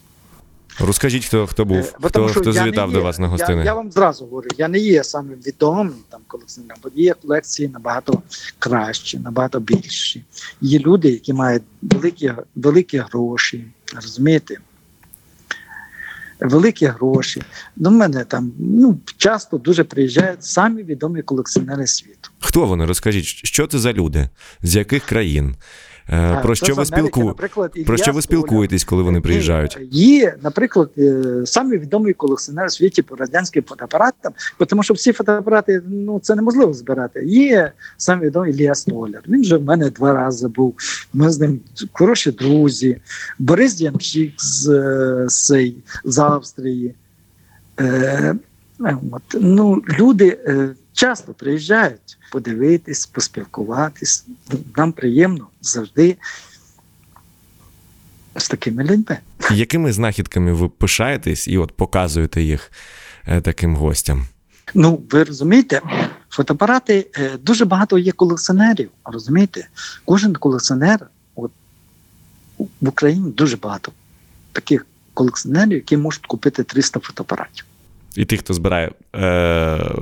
Розкажіть, 0.79 1.25
хто, 1.25 1.47
хто 1.47 1.65
був, 1.65 1.77
Е, 1.77 1.93
бо 1.99 2.07
хто, 2.07 2.27
хто 2.27 2.53
завітав 2.53 2.91
до 2.91 3.01
вас 3.01 3.19
на 3.19 3.27
гостини. 3.27 3.57
Я, 3.57 3.63
я 3.63 3.73
вам 3.73 3.91
зразу 3.91 4.25
говорю, 4.25 4.49
я 4.57 4.67
не 4.67 4.79
є 4.79 5.03
самим 5.03 5.37
відомим 5.47 5.93
там 6.09 6.21
колекціонером, 6.27 6.79
бо 6.83 6.89
є 6.95 7.13
колекції 7.13 7.69
набагато 7.69 8.21
кращі, 8.59 9.19
набагато 9.19 9.59
більші. 9.59 10.23
Є 10.61 10.79
люди, 10.79 11.09
які 11.09 11.33
мають 11.33 11.63
великі, 11.81 12.33
великі 12.55 12.97
гроші, 12.97 13.65
розумієте? 13.95 14.57
Великі 16.39 16.85
гроші. 16.85 17.43
До 17.75 17.91
мене 17.91 18.25
там 18.25 18.51
ну, 18.59 18.99
часто 19.17 19.57
дуже 19.57 19.83
приїжджають 19.83 20.43
самі 20.43 20.83
відомі 20.83 21.21
колекціонери 21.21 21.87
світу. 21.87 22.29
Хто 22.39 22.65
вони? 22.65 22.85
Розкажіть, 22.85 23.25
що 23.25 23.67
це 23.67 23.79
за 23.79 23.93
люди? 23.93 24.29
З 24.61 24.75
яких 24.75 25.05
країн? 25.05 25.55
Е, 26.09 26.39
Про 26.43 26.55
що 26.55 26.75
ви 26.75 26.85
спілку... 26.85 27.23
наприклад, 27.23 27.71
Про 27.85 27.97
що 27.97 28.11
ви 28.11 28.21
спілкуєтесь, 28.21 28.83
коли 28.83 29.03
вони 29.03 29.21
приїжджають? 29.21 29.77
Є, 29.91 30.35
наприклад, 30.43 30.89
е, 30.97 31.23
самі 31.45 31.77
відомий 31.77 32.13
колекціонер 32.13 32.65
у 32.65 32.69
світі 32.69 33.01
по 33.01 33.15
радянським 33.15 33.63
фотоапаратам, 33.63 34.33
тому 34.67 34.83
що 34.83 34.93
всі 34.93 35.13
фотоапарати 35.13 35.81
ну 35.87 36.19
це 36.19 36.35
неможливо 36.35 36.73
збирати. 36.73 37.25
Є 37.25 37.71
самі 37.97 38.25
відомий 38.25 38.53
Ілля 38.53 38.75
Столяр. 38.75 39.21
Він 39.27 39.41
вже 39.41 39.57
в 39.57 39.63
мене 39.63 39.89
два 39.89 40.13
рази 40.13 40.47
був. 40.47 40.75
Ми 41.13 41.29
з 41.29 41.39
ним 41.39 41.59
хороші 41.91 42.31
друзі. 42.31 42.97
Борис 43.39 43.81
Ямщик 43.81 44.33
з, 44.37 44.69
е, 44.69 45.73
з, 46.05 46.19
Австрії. 46.19 46.95
Е, 47.79 48.35
От, 49.11 49.21
ну, 49.41 49.81
люди 49.99 50.37
е, 50.47 50.69
часто 50.93 51.33
приїжджають 51.33 52.17
подивитись, 52.31 53.05
поспілкуватись. 53.05 54.25
Нам 54.77 54.91
приємно 54.91 55.47
завжди 55.61 56.17
з 58.35 58.47
такими 58.47 58.83
людьми. 58.83 59.17
Якими 59.51 59.93
знахідками 59.93 60.53
ви 60.53 60.69
пишаєтесь 60.69 61.47
і 61.47 61.57
от 61.57 61.71
показуєте 61.71 62.41
їх 62.41 62.71
е, 63.27 63.41
таким 63.41 63.75
гостям? 63.75 64.25
Ну, 64.73 65.01
ви 65.11 65.23
розумієте, 65.23 65.81
фотоапарати 66.29 67.07
е, 67.17 67.37
дуже 67.37 67.65
багато 67.65 67.97
є 67.97 68.11
колекціонерів. 68.11 68.89
Розумієте, 69.05 69.67
кожен 70.05 70.35
колекціонер, 70.35 71.07
от 71.35 71.51
в 72.57 72.87
Україні 72.87 73.31
дуже 73.31 73.57
багато 73.57 73.91
таких 74.51 74.85
колекціонерів, 75.13 75.73
які 75.73 75.97
можуть 75.97 76.25
купити 76.25 76.63
300 76.63 76.99
фотоапаратів. 76.99 77.65
І 78.15 78.25
тих, 78.25 78.39
хто 78.39 78.53
збирає 78.53 78.91
е, 79.15 79.95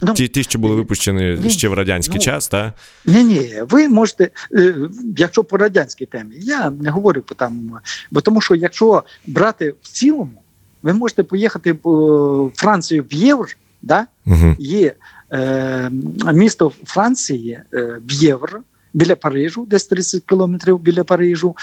Ну, 0.00 0.14
ті, 0.14 0.28
ті, 0.28 0.42
що 0.42 0.58
були 0.58 0.74
випущені 0.74 1.38
ні, 1.42 1.50
ще 1.50 1.68
в 1.68 1.74
радянський 1.74 2.14
ну, 2.14 2.20
час, 2.20 2.48
та? 2.48 2.72
Ні, 3.06 3.24
ні, 3.24 3.54
ви 3.68 3.88
можете, 3.88 4.30
е, 4.54 4.74
якщо 5.16 5.44
по 5.44 5.56
радянській 5.56 6.06
темі, 6.06 6.34
я 6.38 6.70
не 6.70 6.90
говорю 6.90 7.22
по 7.22 7.34
там, 7.34 7.80
бо 8.10 8.20
тому 8.20 8.40
що 8.40 8.54
якщо 8.54 9.02
брати 9.26 9.74
в 9.82 9.88
цілому, 9.88 10.42
ви 10.82 10.92
можете 10.92 11.22
поїхати 11.22 11.74
по 11.74 12.50
Францію 12.54 13.04
в 13.10 13.14
Євро, 13.14 13.48
да? 13.82 14.06
Угу. 14.26 14.56
є 14.58 14.94
е, 15.32 15.90
місто 16.32 16.72
Франції 16.84 17.60
е, 17.74 17.98
Б'євр 18.02 18.60
біля 18.94 19.16
Парижу, 19.16 19.66
десь 19.70 19.86
30 19.86 20.22
кілометрів 20.24 20.78
біля 20.78 21.04
Парижу. 21.04 21.56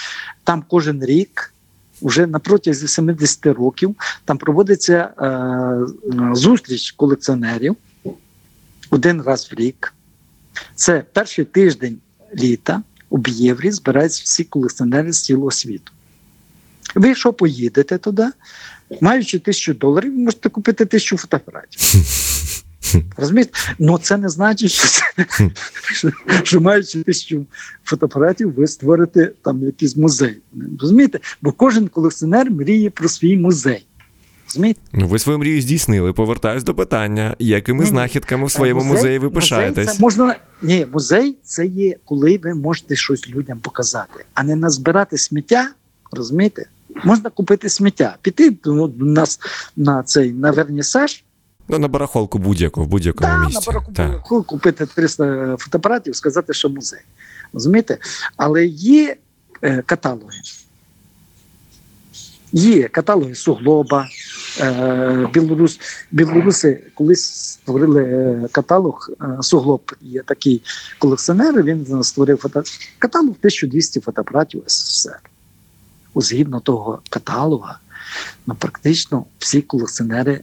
Там 0.44 0.64
кожен 0.68 1.06
рік, 1.06 1.54
вже 2.02 2.28
на 2.28 2.40
протязі 2.40 2.88
70 2.88 3.46
років, 3.46 3.96
там 4.26 4.38
проводиться 4.38 5.10
е, 5.22 6.36
зустріч 6.36 6.92
колекціонерів 6.92 7.76
один 8.90 9.22
раз 9.22 9.52
в 9.52 9.56
рік. 9.56 9.94
Це 10.76 11.04
перший 11.14 11.46
тиждень 11.46 11.98
літа 12.36 12.84
у 13.10 13.18
Б'єврі 13.18 13.72
збираються 13.72 14.22
всі 14.26 14.44
колекціонери 14.44 15.14
з 15.14 15.22
цілого 15.22 15.52
світу. 15.52 15.92
Ви, 16.96 17.08
якщо 17.08 17.34
поїдете 17.34 17.98
туди, 17.98 18.28
маючи 19.02 19.40
тисячу 19.40 19.74
доларів, 19.74 20.12
ви 20.16 20.24
можете 20.24 20.50
купити 20.50 20.86
тисячу 20.86 21.18
фотоапаратів. 21.18 21.82
Розумієте? 23.18 23.52
Ну 23.80 23.98
це 23.98 24.18
не 24.18 24.30
значить, 24.30 24.72
що, 24.72 24.88
це, 24.88 25.04
що, 25.94 26.12
що 26.44 26.62
маючи 26.62 27.04
тисячу 27.04 27.46
фотоапаратів, 27.84 28.54
ви 28.54 28.68
створите 28.68 29.32
там 29.42 29.64
якийсь 29.64 29.98
музей. 29.98 30.38
Розумієте? 30.80 31.20
Бо 31.42 31.52
кожен 31.52 31.88
колекціонер 31.88 32.52
мріє 32.52 32.90
про 32.90 33.10
свій 33.10 33.38
музей. 33.38 33.86
Розумієте? 34.50 34.80
Ну, 34.94 35.08
ви 35.08 35.20
свою 35.20 35.40
мрію 35.40 35.62
здійснили. 35.62 36.14
Повертаюсь 36.14 36.64
до 36.64 36.76
питання, 36.76 37.36
якими 37.40 37.80
Ні, 37.80 37.84
ні. 37.84 37.90
знахідками 37.90 38.46
в 38.46 38.52
своєму 38.52 38.80
Музей- 38.82 38.88
музеї 38.92 39.20
ви 39.20 39.26
музей 39.28 39.36
пишаєтесь? 39.42 39.94
Це 39.94 40.00
можна 40.02 40.36
ні, 40.62 40.88
музей 40.94 41.38
це 41.44 41.66
є, 41.66 41.96
коли 42.06 42.38
ви 42.44 42.54
можете 42.54 42.96
щось 42.96 43.30
людям 43.30 43.60
показати, 43.60 44.26
а 44.34 44.44
не 44.44 44.56
назбирати 44.56 45.18
сміття. 45.18 45.70
Розумієте? 46.12 46.66
Можна 47.04 47.30
купити 47.30 47.70
сміття, 47.70 48.16
піти 48.22 48.58
ну, 48.66 48.94
на, 48.98 49.26
на 49.76 50.04
цей 50.04 50.32
на 50.32 50.52
вернісаж, 50.52 51.24
Ну, 51.72 51.80
на 51.80 51.88
барахолку 51.88 52.38
будь-яку, 52.38 52.84
в 52.84 52.88
будь-якому 52.88 53.34
на 53.34 53.46
місці. 53.46 53.64
бараку 53.68 53.92
Так. 53.92 54.22
купити 54.24 54.86
300 54.86 55.56
фотоапаратів, 55.60 56.16
сказати, 56.16 56.54
що 56.54 56.70
музей. 56.70 57.00
Розумієте? 57.54 57.98
Але 58.38 58.66
є 58.66 59.16
е, 59.64 59.84
каталоги. 59.86 60.38
Є 62.52 62.88
каталоги 62.88 63.36
суглоба. 63.36 64.08
Е, 64.60 65.28
Білорус, 65.34 65.80
білоруси 66.12 66.84
колись 66.94 67.26
створили 67.26 68.04
е, 68.04 68.48
каталог 68.52 69.10
е, 69.22 69.44
суглоб. 69.44 69.92
Є 70.02 70.22
такий 70.22 70.62
колекціонер. 71.00 71.64
Він 71.64 72.04
створив 72.04 72.38
фото... 72.38 72.64
каталог 73.00 73.30
1200 73.30 74.00
фотоапаратів 74.00 74.64
СССР. 74.68 75.20
Згідно 76.16 76.60
того 76.60 77.02
каталога, 77.10 77.80
ну, 78.48 78.56
практично 78.56 79.26
всі 79.40 79.62
колекціонери 79.62 80.42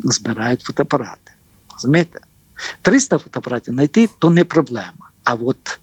збирають 0.00 0.60
фотоапарати. 0.60 1.32
Розумієте? 1.74 2.20
300 2.82 3.18
фотоапаратів 3.18 3.74
знайти 3.74 4.08
то 4.18 4.30
не 4.30 4.44
проблема. 4.44 5.10
А 5.24 5.34
от 5.34 5.78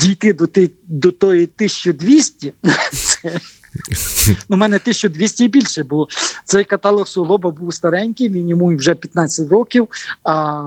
дійти 0.00 0.32
до, 0.32 0.48
до 0.86 1.12
тої 1.12 1.44
1200, 1.44 2.52
це. 2.92 3.40
У 4.48 4.56
мене 4.56 4.76
1200 4.76 5.44
і 5.44 5.48
більше, 5.48 5.84
бо 5.84 6.08
цей 6.44 6.64
каталог 6.64 7.08
Суглоба 7.08 7.50
був 7.50 7.74
старенький, 7.74 8.28
він 8.28 8.48
йому 8.48 8.76
вже 8.76 8.94
15 8.94 9.50
років, 9.50 9.88
а 10.22 10.62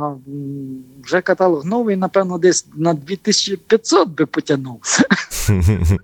вже 1.04 1.22
каталог 1.22 1.66
новий, 1.66 1.96
напевно, 1.96 2.38
десь 2.38 2.66
на 2.76 2.94
2500 2.94 4.10
би 4.10 4.26
потягнув. 4.26 4.82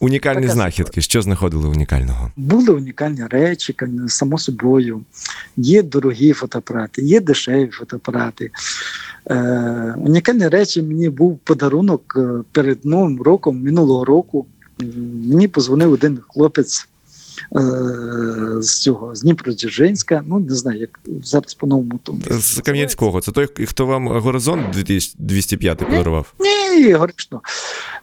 Унікальні 0.00 0.42
Така 0.42 0.52
знахідки. 0.52 1.00
Що 1.00 1.22
знаходили 1.22 1.68
унікального? 1.68 2.30
Були 2.36 2.72
унікальні 2.72 3.26
речі, 3.30 3.74
само 4.08 4.38
собою. 4.38 5.00
Є 5.56 5.82
дорогі 5.82 6.32
фотоапарати, 6.32 7.02
є 7.02 7.20
дешеві 7.20 7.70
фотоапарати. 7.72 8.50
Е, 9.30 9.94
унікальні 9.98 10.48
речі 10.48 10.82
мені 10.82 11.08
був 11.08 11.38
подарунок 11.38 12.14
е, 12.16 12.28
перед 12.52 12.84
Новим 12.84 13.22
роком, 13.22 13.62
минулого 13.62 14.04
року. 14.04 14.46
Мені 14.78 15.48
позвонив 15.48 15.92
один 15.92 16.18
хлопець 16.28 16.88
е, 17.56 17.60
з 18.60 18.78
цього 18.78 19.14
з 19.14 19.22
Дніпродзержинська. 19.22 20.24
Ну 20.26 20.38
не 20.38 20.54
знаю, 20.54 20.80
як 20.80 21.00
зараз 21.24 21.54
по-новому 21.54 22.00
тому. 22.02 22.20
З 22.30 22.60
Кам'янського. 22.60 23.20
Це 23.20 23.32
той, 23.32 23.48
хто 23.66 23.86
вам 23.86 24.08
горизонт 24.08 24.84
205 25.18 25.78
подарував? 25.78 26.34
Ні, 26.40 26.92
горішно. 26.92 27.40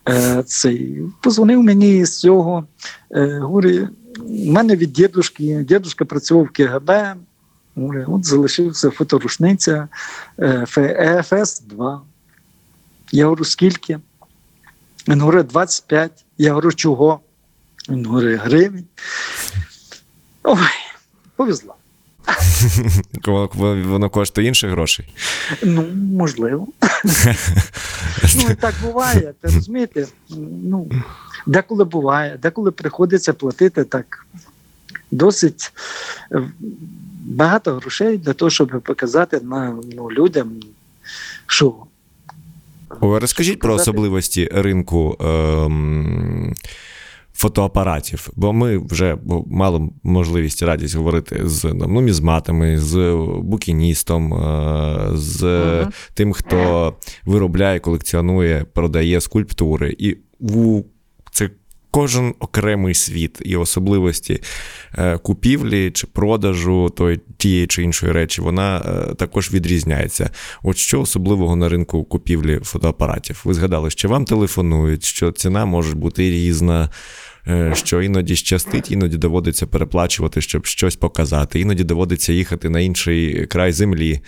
Е, 0.10 0.44
цей, 0.48 1.02
позвонив 1.22 1.64
мені 1.64 2.06
з 2.06 2.20
цього. 2.20 2.66
Е, 3.12 3.40
говорить, 3.42 3.90
у 4.20 4.52
мене 4.52 4.76
від 4.76 4.94
дідушки, 4.94 5.66
дідушка 5.68 6.06
працював 6.06 6.46
в 6.46 6.50
КГБ. 6.50 7.16
От 8.08 8.26
залишився 8.26 8.90
фоторушниця 8.90 9.88
е, 10.40 10.66
ФС-2. 10.68 12.00
Я 13.12 13.26
говорю, 13.26 13.44
скільки? 13.46 14.00
Він 15.08 15.22
говорить, 15.22 15.48
25. 15.48 16.26
Я 16.38 16.50
говорю, 16.50 16.74
чого? 16.74 17.20
Він 17.90 18.06
говорить, 18.06 18.40
гривень. 18.42 18.86
Ой, 20.44 20.58
повезла. 21.36 21.74
Воно- 23.56 24.10
коштує 24.10 24.48
інших 24.48 24.72
грошей. 24.72 25.14
Ну, 25.64 25.86
можливо. 25.94 26.68
Ну, 28.36 28.50
і 28.50 28.56
так 28.56 28.76
буває, 28.84 29.34
ти 29.42 29.48
розумієте? 29.48 30.08
Ну, 30.64 30.92
деколи 31.46 31.84
буває, 31.84 32.38
деколи 32.42 32.72
приходиться 32.72 33.34
платити 33.34 33.84
так 33.84 34.26
досить 35.12 35.72
е, 36.32 36.44
багато 37.26 37.76
грошей 37.76 38.18
для 38.18 38.34
того, 38.34 38.50
щоб 38.50 38.82
показати 38.82 39.40
на, 39.40 39.78
ну, 39.96 40.12
людям, 40.12 40.52
що 41.48 41.76
Розкажіть 43.02 43.60
про 43.60 43.74
особливості 43.74 44.50
ринку 44.54 45.18
ем, 45.20 46.54
фотоапаратів, 47.34 48.30
бо 48.36 48.54
ми 48.54 48.78
вже 48.78 49.18
мали 49.46 49.90
можливість 50.04 50.64
радість 50.64 50.96
говорити 50.96 51.42
з 51.46 51.64
ну, 51.64 51.88
з 52.78 53.16
букіністом, 53.42 54.34
е, 54.34 55.10
з 55.14 55.44
uh 55.44 55.88
тим, 56.14 56.34
хто 56.34 56.94
виробляє, 57.26 57.80
колекціонує, 57.80 58.66
продає 58.74 59.22
скульптури. 59.22 59.96
І 60.00 60.18
це 61.32 61.50
кожен 61.92 62.34
окремий 62.40 62.94
світ 62.94 63.42
і 63.46 63.56
особливості 63.56 64.42
е, 64.98 65.18
купівлі 65.18 65.92
чи 65.92 66.08
продажу 66.08 66.94
той, 66.98 67.20
тієї 67.38 67.68
чи 67.68 67.84
іншої 67.84 68.12
речі, 68.12 68.42
вона 68.42 68.78
е, 68.78 69.16
також 69.16 69.52
відрізняється. 69.52 70.30
От 70.64 70.78
що 70.78 71.02
особливого 71.02 71.56
на 71.56 71.70
ринку 71.70 72.04
купівлі 72.04 72.60
фотоапаратів? 72.64 73.42
Ви 73.46 73.54
згадали, 73.54 73.90
що 73.90 74.10
вам 74.10 74.26
телефонують, 74.26 75.04
що 75.04 75.32
ціна 75.32 75.66
може 75.66 75.96
бути 75.96 76.32
різна. 76.32 76.90
Е, 77.48 77.74
що 77.76 78.02
іноді 78.02 78.36
щастить, 78.36 78.92
іноді 78.92 79.18
доводиться 79.18 79.68
переплачувати, 79.68 80.42
щоб 80.42 80.66
щось 80.66 80.96
показати, 80.96 81.60
іноді 81.60 81.84
доводиться 81.84 82.34
їхати 82.34 82.70
на 82.70 82.80
інший 82.80 83.46
край 83.46 83.72
землі, 83.72 84.20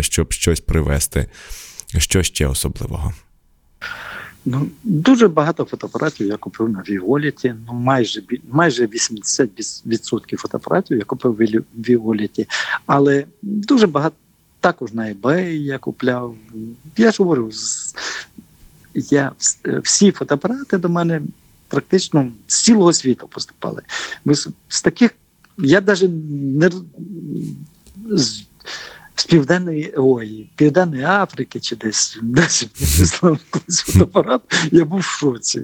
щоб 0.00 0.32
щось 0.32 0.60
привезти. 0.60 1.26
Що 1.98 2.22
ще 2.22 2.46
особливого? 2.46 3.12
Ну, 4.48 4.68
Дуже 4.84 5.28
багато 5.28 5.64
фотоапаратів 5.64 6.26
я 6.26 6.36
купив 6.36 6.68
на 6.68 6.82
Віоліті. 6.88 7.54
Ну, 7.66 7.72
майже 7.72 8.22
майже 8.50 8.86
80% 8.86 10.36
фотоапаратів 10.36 10.98
я 10.98 11.04
купив 11.04 11.32
в 11.32 11.62
Віоліті. 11.88 12.48
Але 12.86 13.24
дуже 13.42 13.86
багато 13.86 14.16
також 14.60 14.92
на 14.92 15.14
eBay 15.14 15.46
я 15.48 15.78
купляв. 15.78 16.34
Я 16.96 17.12
ж 17.12 17.22
говорю, 17.22 17.50
я, 18.94 19.32
всі 19.82 20.12
фотоапарати 20.12 20.78
до 20.78 20.88
мене 20.88 21.22
практично 21.68 22.32
з 22.46 22.62
цілого 22.62 22.92
світу 22.92 23.28
поступали. 23.28 23.82
З, 24.26 24.48
з 24.68 24.82
таких 24.82 25.10
я 25.58 25.80
навіть 25.80 26.10
не 26.60 26.70
з, 28.10 28.42
з 29.16 29.24
південної 29.24 29.94
ой, 29.96 30.50
Південної 30.56 31.02
Африки 31.02 31.60
чи 31.60 31.76
десь 31.76 32.18
десь 32.22 32.68
колись 33.20 33.80
фотоапарат, 33.80 34.42
я 34.72 34.84
був 34.84 35.00
в 35.00 35.04
шоці. 35.04 35.62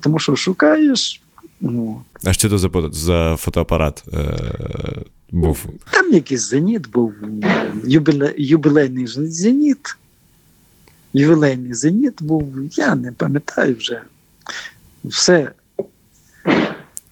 Тому 0.00 0.18
що 0.18 0.36
шукаєш. 0.36 1.22
Ну, 1.60 2.02
А 2.24 2.32
що 2.32 2.50
це 2.50 2.58
за 2.58 2.70
за 2.92 3.36
фотоапарат 3.36 4.04
е, 4.12 5.02
був? 5.30 5.66
Там 5.90 6.12
якийсь 6.12 6.48
зеніт 6.48 6.90
був, 6.90 7.14
юбіле, 7.84 8.34
юбілейний 8.38 9.06
зеніт. 9.06 9.96
Ювілейний 11.12 11.74
зеніт 11.74 12.22
був, 12.22 12.54
я 12.72 12.94
не 12.94 13.12
пам'ятаю 13.12 13.76
вже. 13.76 14.02
Все, 15.04 15.52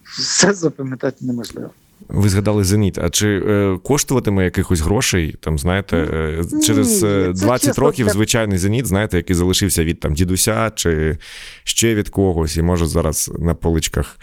все 0.03 0.53
запам'ятати 0.53 1.25
неможливо. 1.25 1.69
Ви 2.09 2.29
згадали 2.29 2.63
Зеніт. 2.63 2.97
А 2.97 3.09
чи 3.09 3.43
е, 3.47 3.77
коштуватиме 3.83 4.43
якихось 4.43 4.79
грошей? 4.79 5.35
Там 5.39 5.59
знаєте, 5.59 5.97
е, 5.97 6.61
через 6.63 7.03
Ні, 7.03 7.33
20 7.33 7.77
е, 7.77 7.81
років 7.81 8.09
звичайний 8.09 8.57
Зеніт, 8.57 8.85
знаєте, 8.85 9.17
який 9.17 9.35
залишився 9.35 9.83
від 9.83 9.99
там 9.99 10.13
дідуся 10.13 10.71
чи 10.75 11.17
ще 11.63 11.95
від 11.95 12.09
когось, 12.09 12.57
і 12.57 12.61
може 12.61 12.85
зараз 12.85 13.31
на 13.39 13.53
поличках 13.53 14.17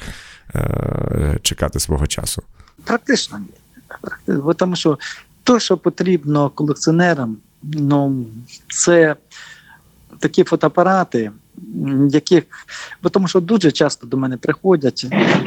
е, 0.55 1.38
чекати 1.42 1.81
свого 1.81 2.07
часу? 2.07 2.42
Практично 2.85 3.38
ні. 3.38 4.35
Тому 4.57 4.77
що 4.77 4.99
то, 5.44 5.59
що 5.59 5.77
потрібно 5.77 6.51
колекціонерам, 6.51 7.37
ну 7.62 8.27
це 8.68 9.16
такі 10.18 10.44
фотоапарати 10.44 11.31
яких, 12.11 12.45
бо 13.03 13.09
тому 13.09 13.29
що 13.29 13.40
дуже 13.40 13.73
часто 13.73 14.07
до 14.07 14.17
мене 14.17 14.37
приходять, 14.37 15.07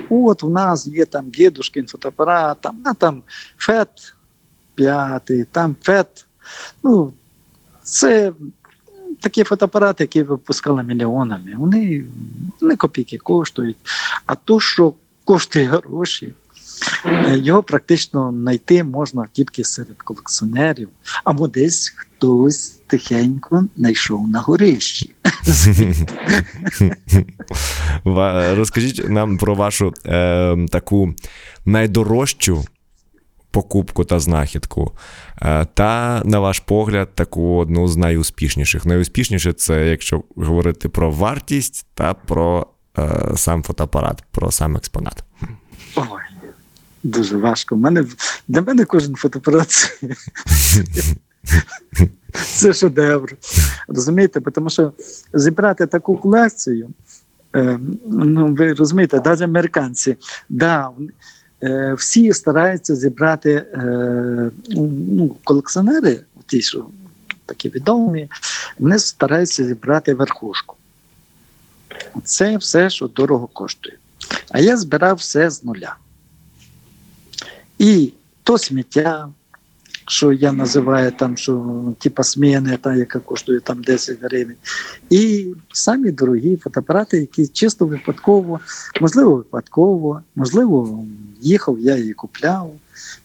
от 0.09 0.43
у 0.43 0.49
нас 0.49 0.87
є 0.87 1.05
там 1.05 1.29
дідушкин 1.29 1.87
фотоапарат, 1.87 2.61
там, 2.61 2.77
а 2.85 2.93
там 2.93 3.23
ФЕТ 3.57 3.89
п'ятий, 4.75 5.43
там 5.43 5.75
ФЕТ. 5.81 6.25
Ну, 6.83 7.13
Це 7.83 8.33
такі 9.19 9.43
фотоапарати, 9.43 10.03
які 10.03 10.23
випускали 10.23 10.83
мільйонами. 10.83 11.55
Вони 11.57 12.05
не 12.61 12.75
копійки 12.75 13.17
коштують. 13.17 13.77
А 14.25 14.35
то, 14.35 14.59
що 14.59 14.93
коштує 15.25 15.65
гроші, 15.65 16.33
його 17.27 17.63
практично 17.63 18.31
знайти 18.31 18.83
можна 18.83 19.27
тільки 19.31 19.63
серед 19.63 19.97
колекціонерів, 19.97 20.89
або 21.23 21.47
десь 21.47 21.93
хтось 21.95 22.76
тихенько 22.87 23.67
знайшов 23.77 24.27
на 24.27 24.39
горищі. 24.39 25.15
Розкажіть 28.55 29.09
нам 29.09 29.37
про 29.37 29.55
вашу 29.55 29.93
е, 30.05 30.67
таку 30.71 31.13
найдорожчу 31.65 32.65
покупку 33.51 34.03
та 34.03 34.19
знахідку. 34.19 34.91
Е, 35.41 35.65
та, 35.73 36.21
на 36.25 36.39
ваш 36.39 36.59
погляд, 36.59 37.15
таку 37.15 37.57
одну 37.57 37.87
з 37.87 37.97
найуспішніших. 37.97 38.85
Найуспішніше 38.85 39.53
це 39.53 39.87
якщо 39.87 40.23
говорити 40.35 40.89
про 40.89 41.11
вартість 41.11 41.85
та 41.93 42.13
про 42.13 42.67
е, 42.97 43.31
сам 43.35 43.63
фотоапарат, 43.63 44.23
про 44.31 44.51
сам 44.51 44.77
експонат. 44.77 45.23
Ой, 45.95 46.05
Дуже 47.03 47.37
важко. 47.37 47.75
У 47.75 47.77
мене, 47.77 48.05
Для 48.47 48.61
мене 48.61 48.85
кожен 48.85 49.15
фотоапарат 49.15 49.99
це 52.43 52.73
шедевр. 52.73 53.35
Розумієте, 53.87 54.41
тому 54.41 54.69
що 54.69 54.93
зібрати 55.33 55.87
таку 55.87 56.17
колекцію, 56.17 56.89
е, 57.55 57.79
ну 58.05 58.47
ви 58.53 58.73
розумієте, 58.73 59.21
навіть 59.25 59.41
американці, 59.41 60.17
да, 60.49 60.89
е, 61.63 61.93
всі 61.93 62.33
стараються 62.33 62.95
зібрати 62.95 63.51
е, 63.53 64.51
ну, 64.69 65.35
колекціонери, 65.43 66.19
ті, 66.45 66.61
що 66.61 66.85
такі 67.45 67.69
відомі, 67.69 68.29
вони 68.79 68.99
стараються 68.99 69.65
зібрати 69.65 70.13
верхушку. 70.13 70.75
Це 72.23 72.57
все, 72.57 72.89
що 72.89 73.07
дорого 73.07 73.47
коштує. 73.47 73.97
А 74.49 74.59
я 74.59 74.77
збирав 74.77 75.15
все 75.15 75.49
з 75.49 75.63
нуля. 75.63 75.95
І 77.77 78.13
то 78.43 78.57
сміття, 78.57 79.29
що 80.07 80.33
я 80.33 80.51
називаю 80.51 81.11
там, 81.11 81.37
що 81.37 81.83
типа 81.99 82.23
сміни, 82.23 82.77
та, 82.81 82.95
яка 82.95 83.19
коштує 83.19 83.59
там 83.59 83.81
10 83.81 84.17
гривень. 84.21 84.55
І 85.09 85.47
самі 85.73 86.11
дорогі 86.11 86.57
фотоапарати, 86.57 87.17
які 87.17 87.47
чисто 87.47 87.85
випадково, 87.85 88.59
можливо, 89.01 89.35
випадково, 89.35 90.21
можливо, 90.35 91.05
їхав, 91.41 91.79
я 91.79 91.97
її 91.97 92.13
купляв. 92.13 92.75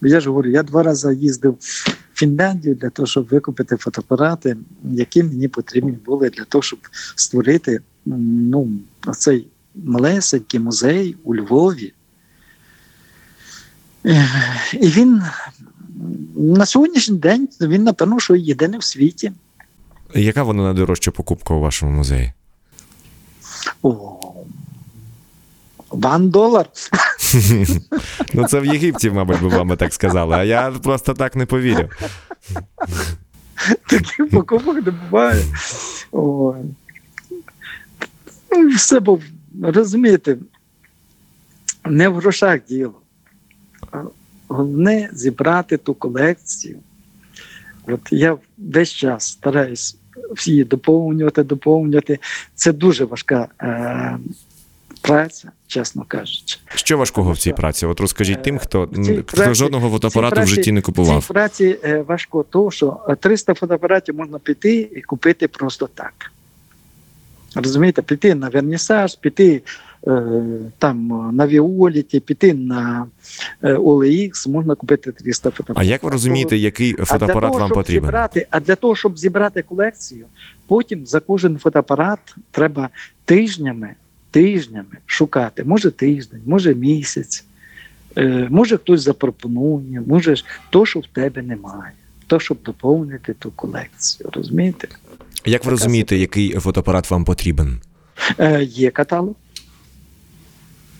Я 0.01 0.19
ж 0.19 0.29
говорю, 0.29 0.49
я 0.49 0.63
два 0.63 0.83
рази 0.83 1.15
їздив 1.15 1.57
в 1.59 1.93
Фінляндію 2.13 2.75
для 2.75 2.89
того, 2.89 3.05
щоб 3.05 3.27
викупити 3.27 3.77
фотоапарати, 3.77 4.57
які 4.83 5.23
мені 5.23 5.47
потрібні 5.47 5.91
були 5.91 6.29
для 6.29 6.43
того, 6.43 6.61
щоб 6.61 6.79
створити 7.15 7.79
ну, 8.05 8.71
цей 9.17 9.47
малесенький 9.75 10.59
музей 10.59 11.15
у 11.23 11.35
Львові. 11.35 11.93
І 14.73 14.87
він 14.87 15.21
на 16.35 16.65
сьогоднішній 16.65 17.17
день 17.17 17.49
він, 17.61 17.83
напевно, 17.83 18.19
що 18.19 18.35
єдиний 18.35 18.79
в 18.79 18.83
світі. 18.83 19.31
Яка 20.15 20.43
вона 20.43 20.63
найдорожча 20.63 21.11
покупка 21.11 21.53
у 21.53 21.59
вашому 21.59 21.91
музеї? 21.91 22.33
О, 23.81 24.19
Ван 25.89 26.29
долар. 26.29 26.65
Ну, 28.33 28.47
це 28.47 28.59
в 28.59 28.65
Єгипті, 28.65 29.11
мабуть, 29.11 29.41
би 29.41 29.47
вам 29.47 29.77
так 29.77 29.93
сказали, 29.93 30.35
а 30.35 30.43
я 30.43 30.71
просто 30.71 31.13
так 31.13 31.35
не 31.35 31.45
повірю. 31.45 31.89
Таких 33.89 34.29
покупок 34.31 34.85
не 34.85 34.91
буває. 34.91 35.45
О. 36.11 36.55
Ну, 38.51 38.69
все 38.69 38.99
був, 38.99 39.23
розумієте, 39.61 40.37
не 41.85 42.09
в 42.09 42.15
грошах 42.15 42.59
діло 42.69 43.02
головне 44.53 45.09
зібрати 45.13 45.77
ту 45.77 45.93
колекцію. 45.93 46.79
От 47.87 47.99
я 48.11 48.37
весь 48.57 48.93
час 48.93 49.27
стараюсь 49.27 49.97
всі 50.31 50.63
доповнювати, 50.63 51.43
доповнювати. 51.43 52.19
Це 52.55 52.73
дуже 52.73 53.05
важка 53.05 53.47
е, 53.61 54.17
праця, 55.01 55.51
чесно 55.67 56.05
кажучи. 56.07 56.57
Що 56.75 56.97
важкого 56.97 57.31
в 57.31 57.37
цій 57.37 57.53
праці? 57.53 57.85
От 57.85 57.99
розкажіть 57.99 58.43
тим, 58.43 58.57
хто 58.57 58.89
в 58.91 59.23
хто 59.25 59.53
жодного 59.53 59.89
фотоапарату 59.89 60.41
в 60.41 60.47
житті 60.47 60.71
не 60.71 60.81
купував. 60.81 61.19
В 61.19 61.21
цій 61.21 61.33
праці 61.33 61.77
е, 61.83 62.01
важко, 62.07 62.43
того, 62.43 62.71
що 62.71 63.17
300 63.19 63.53
фотоапаратів 63.53 64.15
можна 64.15 64.39
піти 64.39 64.89
і 64.95 65.01
купити 65.01 65.47
просто 65.47 65.89
так. 65.93 66.31
Розумієте, 67.55 68.01
піти 68.01 68.35
на 68.35 68.49
вернісаж, 68.49 69.15
піти 69.15 69.55
е, 69.55 69.61
там 70.77 71.29
на 71.33 71.47
Віоліті, 71.47 72.19
піти 72.19 72.53
на 72.53 73.05
е, 73.61 73.73
OLX, 73.73 74.49
можна 74.49 74.75
купити 74.75 75.11
300 75.11 75.51
фотоапаратів. 75.51 75.89
А 75.89 75.91
як 75.91 76.03
ви 76.03 76.09
розумієте, 76.09 76.57
який 76.57 76.93
фотоапарат 76.93 77.51
того, 77.51 77.59
вам 77.59 77.69
потрібен? 77.69 78.07
Зібрати, 78.07 78.47
а 78.49 78.59
для 78.59 78.75
того, 78.75 78.95
щоб 78.95 79.17
зібрати 79.17 79.61
колекцію, 79.61 80.25
потім 80.67 81.05
за 81.05 81.19
кожен 81.19 81.57
фотоапарат 81.57 82.19
треба 82.51 82.89
тижнями, 83.25 83.89
тижнями 84.31 84.97
шукати. 85.05 85.63
Може 85.63 85.91
тиждень, 85.91 86.41
може 86.45 86.75
місяць, 86.75 87.45
е, 88.17 88.47
може 88.49 88.77
хтось 88.77 89.01
запропонує, 89.01 90.01
може 90.07 90.35
то, 90.69 90.85
що 90.85 90.99
в 90.99 91.07
тебе 91.07 91.41
немає. 91.41 91.91
То, 92.27 92.39
щоб 92.39 92.57
доповнити 92.65 93.33
ту 93.33 93.51
колекцію. 93.51 94.29
Розумієте? 94.33 94.87
Як 95.45 95.65
ви 95.65 95.71
розумієте, 95.71 96.17
який 96.17 96.51
фотоапарат 96.51 97.11
вам 97.11 97.25
потрібен? 97.25 97.81
Е, 98.39 98.63
є 98.63 98.91
каталог. 98.91 99.35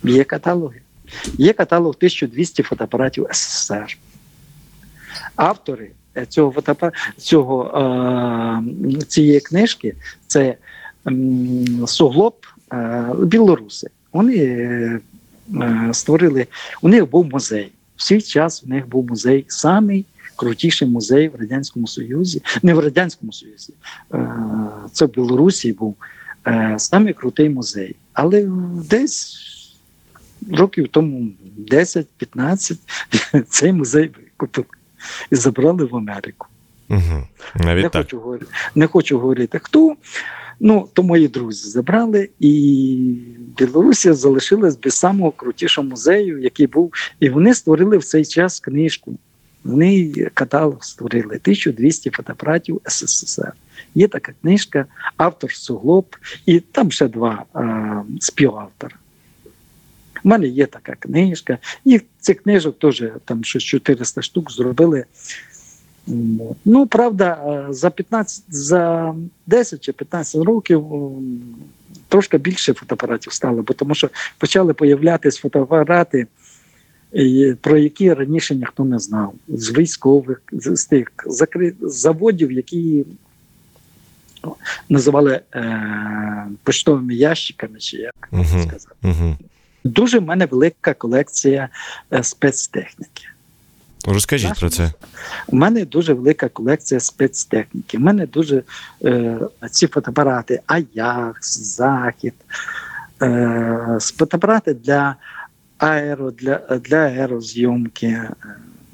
Є 0.04 0.24
каталоги. 0.24 0.80
Є 1.38 1.52
каталог 1.52 1.94
1200 1.96 2.62
фотоапаратів 2.62 3.26
СССР. 3.32 3.98
Автори 5.36 5.90
е, 6.16 6.26
цього 6.26 6.52
фотоапара... 6.52 6.92
цього, 7.16 7.64
е, 8.98 9.04
цієї 9.04 9.40
книжки 9.40 9.94
це 10.26 10.54
суглоб 11.86 12.36
е, 12.72 13.04
білоруси. 13.18 13.90
Вони 14.12 14.36
е, 14.36 15.00
е, 15.54 15.88
створили, 15.92 16.46
у 16.82 16.88
них 16.88 17.10
був 17.10 17.26
музей. 17.26 17.72
В 17.96 18.02
свій 18.02 18.20
час 18.20 18.64
у 18.66 18.68
них 18.68 18.88
був 18.88 19.06
музей, 19.06 19.44
самий 19.48 20.06
крутіший 20.36 20.88
музей 20.88 21.28
в 21.28 21.40
Радянському 21.40 21.86
Союзі, 21.86 22.42
не 22.62 22.74
в 22.74 22.78
Радянському 22.78 23.32
Союзі, 23.32 23.72
е, 24.14 24.28
це 24.92 25.06
в 25.06 25.10
Білорусі 25.10 25.72
був 25.72 25.96
е, 26.46 26.74
самий 26.78 27.12
крутий 27.12 27.48
музей. 27.48 27.96
Але 28.12 28.48
десь 28.90 29.36
років 30.52 30.88
тому 30.88 31.28
10-15 31.70 32.76
цей 33.48 33.72
музей 33.72 34.10
викупили 34.16 34.66
і 35.30 35.36
забрали 35.36 35.84
в 35.84 35.96
Америку. 35.96 36.46
Угу. 36.90 37.28
Не 37.54 37.82
так. 37.82 37.92
хочу, 37.92 38.20
говорити, 38.20 38.52
не 38.74 38.86
хочу 38.86 39.18
говорити 39.18 39.60
хто. 39.62 39.96
Ну, 40.60 40.88
то 40.92 41.02
мої 41.02 41.28
друзі 41.28 41.68
забрали, 41.68 42.28
і 42.40 43.16
Білорусі 43.58 44.12
залишилась 44.12 44.76
без 44.76 44.94
самого 44.94 45.30
крутішого 45.30 45.88
музею, 45.88 46.38
який 46.38 46.66
був. 46.66 46.92
І 47.20 47.28
вони 47.28 47.54
створили 47.54 47.98
в 47.98 48.04
цей 48.04 48.24
час 48.24 48.60
книжку. 48.60 49.18
Вони 49.64 50.12
каталог 50.34 50.84
створили 50.84 51.34
1200 51.34 52.10
фотоапаратів 52.10 52.80
СССР. 52.84 53.52
Є 53.94 54.08
така 54.08 54.32
книжка, 54.42 54.86
автор 55.16 55.52
Суглоб, 55.52 56.16
і 56.46 56.60
там 56.60 56.90
ще 56.90 57.08
два 57.08 57.44
е, 57.56 58.18
співавтора. 58.20 58.96
У 60.24 60.28
мене 60.28 60.46
є 60.46 60.66
така 60.66 60.94
книжка. 60.94 61.58
І 61.84 62.00
цих 62.20 62.42
книжок 62.42 62.78
теж 62.78 63.04
там 63.24 63.44
щось 63.44 63.62
400 63.62 64.22
штук 64.22 64.52
зробили. 64.52 65.04
Ну, 66.64 66.86
правда, 66.86 67.44
е, 67.46 67.72
за 67.72 67.90
15, 67.90 68.44
за 68.48 69.14
10 69.46 69.80
чи 69.80 69.92
15 69.92 70.42
років 70.42 70.86
трошки 72.08 72.38
більше 72.38 72.74
фотоапаратів 72.74 73.32
стало, 73.32 73.62
бо 73.62 73.74
тому 73.74 73.94
що 73.94 74.10
почали 74.38 74.74
появлятися 74.74 75.40
фотоапарати, 75.40 76.26
про 77.60 77.78
які 77.78 78.14
раніше 78.14 78.54
ніхто 78.54 78.84
не 78.84 78.98
знав. 78.98 79.34
З 79.48 79.78
військових, 79.78 80.42
з, 80.52 80.76
з 80.76 80.86
тих 80.86 81.12
закри... 81.26 81.74
заводів, 81.80 82.52
які 82.52 83.04
називали 84.88 85.40
е, 85.54 86.46
поштовими 86.62 87.14
ящиками, 87.14 87.78
чи 87.78 87.96
як 87.96 88.28
Мгм. 88.30 88.46
сказати. 88.46 88.94
Угу. 89.02 89.36
Дуже 89.84 90.18
в 90.18 90.22
мене 90.22 90.46
велика 90.46 90.94
колекція 90.94 91.68
е, 92.12 92.22
спецтехніки. 92.22 93.24
Розкажіть 94.06 94.60
про 94.60 94.70
це. 94.70 94.92
У 95.46 95.56
мене 95.56 95.84
дуже 95.84 96.12
велика 96.14 96.48
колекція 96.48 97.00
спецтехніки. 97.00 97.98
У 97.98 98.00
мене 98.00 98.26
дуже 98.26 98.62
е, 99.04 99.38
ці 99.70 99.86
фотоапарати 99.86 100.60
Аякс, 100.66 101.58
Захід, 101.58 102.34
е, 103.22 103.98
фотоапарати 104.00 104.74
для 104.74 105.16
аеро, 105.78 106.30
для, 106.30 106.56
для 106.84 106.96
аерозйомки. 106.96 108.06
Е, 108.06 108.30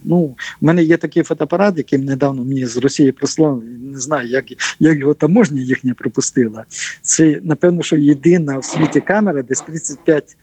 Ну, 0.04 0.16
у 0.16 0.36
мене 0.60 0.82
є 0.82 0.96
такий 0.96 1.22
фотоапарат, 1.22 1.78
який 1.78 1.98
недавно 1.98 2.44
мені 2.44 2.66
з 2.66 2.76
Росії 2.76 3.12
прислали. 3.12 3.64
Не 3.64 4.00
знаю, 4.00 4.28
як, 4.28 4.44
як 4.78 4.98
його 4.98 5.14
таможня 5.14 5.60
їхня 5.60 5.94
пропустила. 5.94 6.64
Це, 7.02 7.40
напевно, 7.42 7.82
що 7.82 7.96
єдина 7.96 8.58
в 8.58 8.64
світі 8.64 9.00
камера, 9.00 9.42
десь 9.42 9.60
35 9.60 10.24
м, 10.24 10.36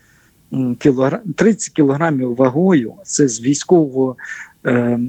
кілограм, 0.79 1.21
30 1.35 1.73
кілограмів 1.73 2.35
вагою. 2.35 2.93
Це 3.03 3.27
з 3.27 3.41
військового 3.41 4.15
е, 4.65 4.99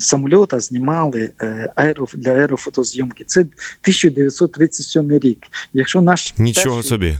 самольота 0.00 0.60
знімали 0.60 1.30
е, 1.42 1.72
аеро, 1.74 2.06
для 2.14 2.30
аерофотозйомки. 2.30 3.24
Це 3.24 3.40
1937 3.40 5.10
рік. 5.10 5.38
Якщо 5.72 6.00
наш 6.00 6.34
Нічого 6.38 6.76
перший, 6.76 6.88
собі. 6.88 7.14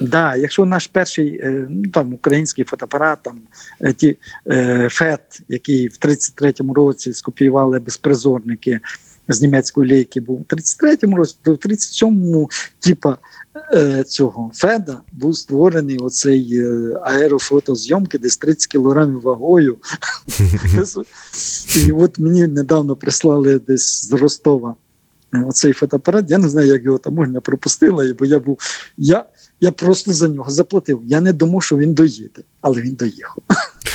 Да, 0.00 0.36
якщо 0.36 0.64
наш 0.64 0.86
перший 0.86 1.40
е, 1.42 1.66
ну, 1.70 1.90
там, 1.90 2.14
український 2.14 2.64
фотоапарат, 2.64 3.18
там, 3.22 3.40
е, 3.80 3.92
ті, 3.92 4.16
е, 4.50 4.88
ФЕТ, 4.90 5.42
який 5.48 5.88
в 5.88 5.98
33-му 6.00 6.74
році 6.74 7.12
скопіювали 7.12 7.78
безпризорники 7.80 8.80
з 9.28 9.42
німецької 9.42 9.90
лейки, 9.90 10.20
був 10.20 10.38
в 10.50 10.54
33-му 10.54 11.16
році, 11.16 11.36
то 11.42 11.52
в 11.52 11.56
37-му, 11.56 12.50
типа 12.78 13.18
е, 13.74 14.04
цього 14.04 14.50
Феда 14.54 15.00
був 15.12 15.36
створений 15.36 15.98
оцей 15.98 16.58
е, 16.58 16.98
аерофотозйомки 17.02 18.18
десь 18.18 18.36
30 18.36 18.66
кілограмів 18.66 19.20
вагою. 19.20 19.76
І 21.76 21.92
от 21.92 22.18
мені 22.18 22.46
недавно 22.46 22.96
прислали 22.96 23.58
десь 23.58 24.08
з 24.08 24.12
Ростова 24.12 24.74
е, 25.34 25.44
оцей 25.48 25.72
фотоапарат. 25.72 26.30
Я 26.30 26.38
не 26.38 26.48
знаю, 26.48 26.68
як 26.68 26.84
його 26.84 26.98
таможня 26.98 27.40
пропустила, 27.40 28.14
бо 28.18 28.24
я 28.24 28.38
був. 28.38 28.58
Я, 28.96 29.24
я 29.60 29.72
просто 29.72 30.12
за 30.12 30.28
нього 30.28 30.50
заплатив. 30.50 31.00
Я 31.04 31.20
не 31.20 31.32
думав, 31.32 31.62
що 31.62 31.76
він 31.76 31.94
доїде, 31.94 32.42
але 32.60 32.80
він 32.80 32.94
доїхав. 32.94 33.42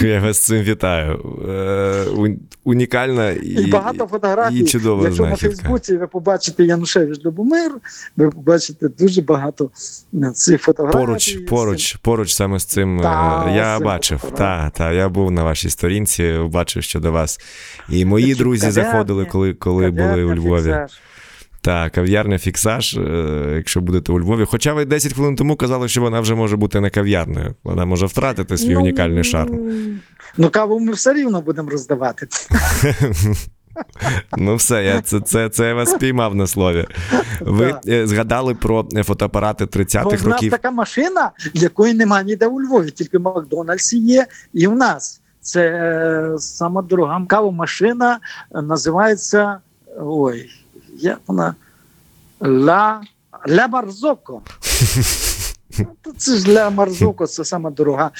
Я 0.02 0.20
вас 0.20 0.38
з 0.38 0.40
цим 0.40 0.62
вітаю. 0.62 1.20
Е, 1.50 2.36
унікальна 2.64 3.32
і, 3.32 3.48
І, 3.48 3.72
багато 3.72 4.08
фотографій. 4.08 4.60
і 4.60 4.66
чудова 4.66 5.04
Якщо 5.04 5.26
на. 5.26 5.36
Фейсбуці 5.36 5.98
ви 5.98 6.08
побачите 6.08 6.66
Янушевич 6.66 7.26
Любомир, 7.26 7.72
ви 8.18 8.30
побачите 8.30 8.90
дуже 8.90 9.22
багато 9.22 9.70
е, 10.14 10.32
цих 10.32 10.62
фотографій. 10.62 10.98
Поруч, 10.98 11.38
поруч, 11.50 11.96
поруч 11.96 12.34
саме 12.34 12.60
з 12.60 12.66
цим 12.66 13.00
е, 13.00 13.04
Та, 13.04 13.52
я 13.56 13.78
з 13.78 13.82
бачив. 13.82 14.32
Та, 14.38 14.70
та, 14.70 14.92
я 14.92 15.10
був 15.10 15.32
на 15.32 15.44
вашій 15.44 15.70
сторінці, 15.70 16.40
бачив 16.52 16.84
щодо 16.84 17.12
вас. 17.12 17.40
І 17.90 18.06
мої 18.06 18.36
друзі 18.36 18.66
кав'ярня, 18.66 18.92
заходили, 18.92 19.26
коли, 19.26 19.54
коли 19.54 19.92
були 19.92 20.24
у 20.24 20.36
Львові. 20.36 20.64
фіксаж. 20.64 20.92
Так, 21.67 21.91
кав'ярня 21.91 22.38
фіксаж, 22.38 22.97
е, 22.97 23.53
якщо 23.56 23.82
будете 23.82 24.12
у 24.12 24.19
Львові. 24.19 24.45
Хоча 24.45 24.73
ви 24.73 24.86
10 24.86 25.13
хвилин 25.13 25.36
тому 25.36 25.56
казали, 25.56 25.88
що 25.88 26.01
вона 26.01 26.19
вже 26.19 26.36
може 26.36 26.58
бути 26.58 26.80
не 26.80 26.89
кав'ярною. 26.89 27.56
Вона 27.63 27.86
може 27.86 28.06
втратити 28.06 28.58
свій 28.58 28.73
Ну, 28.73 28.80
унікальний 28.80 29.23
шарм. 29.23 29.60
Ну, 30.38 30.49
каву 30.49 30.80
ми 30.80 30.93
все 30.93 31.13
рівно 31.13 31.41
будемо 31.41 31.69
роздавати. 31.69 32.27
Ну, 34.38 34.56
все, 34.56 34.84
я 34.84 35.01
це, 35.01 35.19
це, 35.19 35.49
це 35.49 35.67
я 35.67 35.73
вас 35.73 35.91
спіймав 35.91 36.36
на 36.36 36.47
слові. 36.47 36.86
Ви 37.41 37.67
Так. 37.67 37.82
е, 37.88 38.08
згадали 38.08 38.56
про 38.56 38.88
е, 38.95 39.03
фотоапарати 39.03 39.65
Бо 39.65 39.80
30-х 39.80 40.23
в 40.23 40.27
нас 40.27 40.41
така 40.51 40.71
машина, 40.71 41.32
якої 41.53 41.93
немає 41.93 42.25
ніде 42.25 42.47
у 42.47 42.62
Львові, 42.62 42.91
тільки 42.91 43.17
в 43.17 43.21
Макдональдсі 43.21 43.97
є, 43.97 44.25
і 44.53 44.67
в 44.67 44.75
нас. 44.75 45.21
Це 45.41 46.36
сама 46.38 46.82
дорога 46.82 47.25
кавомашина, 47.27 48.19
е, 48.56 48.62
називається. 48.62 49.58
Ой, 49.99 50.49
як 50.98 51.20
вона? 51.28 51.56
Ла, 52.40 53.02
Ля 53.50 53.68
Марзоко. 53.68 54.42
Це 56.18 56.38
ж 56.38 56.54
Ля 56.54 56.70
Марзоко, 56.70 57.28
це 57.28 57.46
сама 57.46 57.72
дорога 57.72 58.12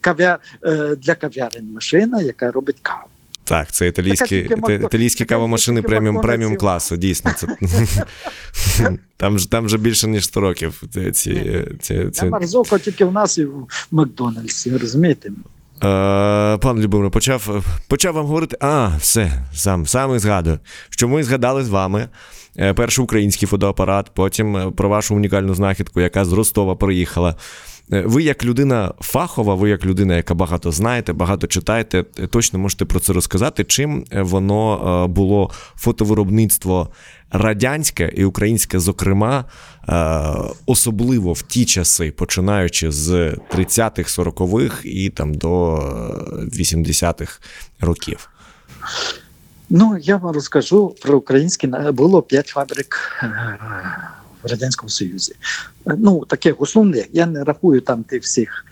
кав'я, 0.00 0.38
е, 0.64 0.96
для 0.96 1.14
кав'ярень 1.14 1.72
машина, 1.72 2.22
яка 2.22 2.50
робить 2.50 2.76
каву. 2.82 3.08
Так, 3.44 3.72
це 3.72 3.86
італійські, 3.86 4.50
італійські 4.68 5.24
кавомашини 5.24 5.82
преміум, 5.82 6.20
преміум 6.20 6.56
класу, 6.56 6.96
дійсно. 6.96 7.32
Це... 7.32 7.46
там, 9.16 9.38
ж, 9.38 9.50
там 9.50 9.68
же 9.68 9.78
більше, 9.78 10.08
ніж 10.08 10.24
100 10.24 10.40
років. 10.40 10.82
Ці, 10.92 11.12
ці, 11.12 11.64
ці, 11.80 12.10
ці... 12.10 12.24
Марзоко 12.24 12.78
тільки 12.78 13.04
в 13.04 13.12
нас 13.12 13.38
і 13.38 13.44
в 13.44 13.68
Макдональдсі, 13.90 14.76
розумієте? 14.76 15.30
Е, 15.84 16.58
пан 16.58 16.80
Любомир, 16.80 17.10
почав, 17.10 17.64
почав 17.88 18.14
вам 18.14 18.26
говорити. 18.26 18.56
А, 18.60 18.90
все, 18.98 19.32
сам, 19.52 19.86
сам 19.86 20.16
і 20.16 20.18
згадую, 20.18 20.58
що 20.90 21.08
ми 21.08 21.24
згадали 21.24 21.64
з 21.64 21.68
вами 21.68 22.08
е, 22.58 22.74
перший 22.74 23.04
український 23.04 23.48
фотоапарат, 23.48 24.10
потім 24.14 24.56
е, 24.56 24.70
про 24.70 24.88
вашу 24.88 25.16
унікальну 25.16 25.54
знахідку, 25.54 26.00
яка 26.00 26.24
з 26.24 26.32
Ростова 26.32 26.76
приїхала. 26.76 27.34
Ви 27.88 28.22
як 28.22 28.44
людина 28.44 28.94
фахова, 29.00 29.54
ви 29.54 29.70
як 29.70 29.86
людина, 29.86 30.16
яка 30.16 30.34
багато 30.34 30.72
знаєте, 30.72 31.12
багато 31.12 31.46
читаєте, 31.46 32.02
точно 32.02 32.58
можете 32.58 32.84
про 32.84 33.00
це 33.00 33.12
розказати. 33.12 33.64
Чим 33.64 34.04
воно 34.12 35.06
було 35.08 35.50
фотовиробництво 35.76 36.88
радянське 37.30 38.12
і 38.16 38.24
українське, 38.24 38.78
зокрема, 38.80 39.44
особливо 40.66 41.32
в 41.32 41.42
ті 41.42 41.64
часи, 41.64 42.10
починаючи 42.10 42.90
з 42.90 43.10
30-х, 43.54 44.18
40-х 44.18 44.84
і 44.84 45.10
там 45.10 45.34
до 45.34 45.76
е, 45.76 45.80
80-х 46.44 47.40
років? 47.80 48.28
Ну, 49.70 49.98
я 50.02 50.16
вам 50.16 50.34
розкажу 50.34 50.94
про 51.02 51.18
українські 51.18 51.66
було 51.92 52.22
п'ять 52.22 52.46
фабрик 52.48 52.96
е, 53.22 53.58
в 54.42 54.46
Радянському 54.50 54.90
Союзі. 54.90 55.34
Е, 55.86 55.96
Ну, 55.98 56.24
таких 56.24 56.60
основних. 56.60 57.06
Я 57.12 57.26
не 57.26 57.44
рахую 57.44 57.80
там 57.80 58.02
тих 58.02 58.22
всіх 58.22 58.64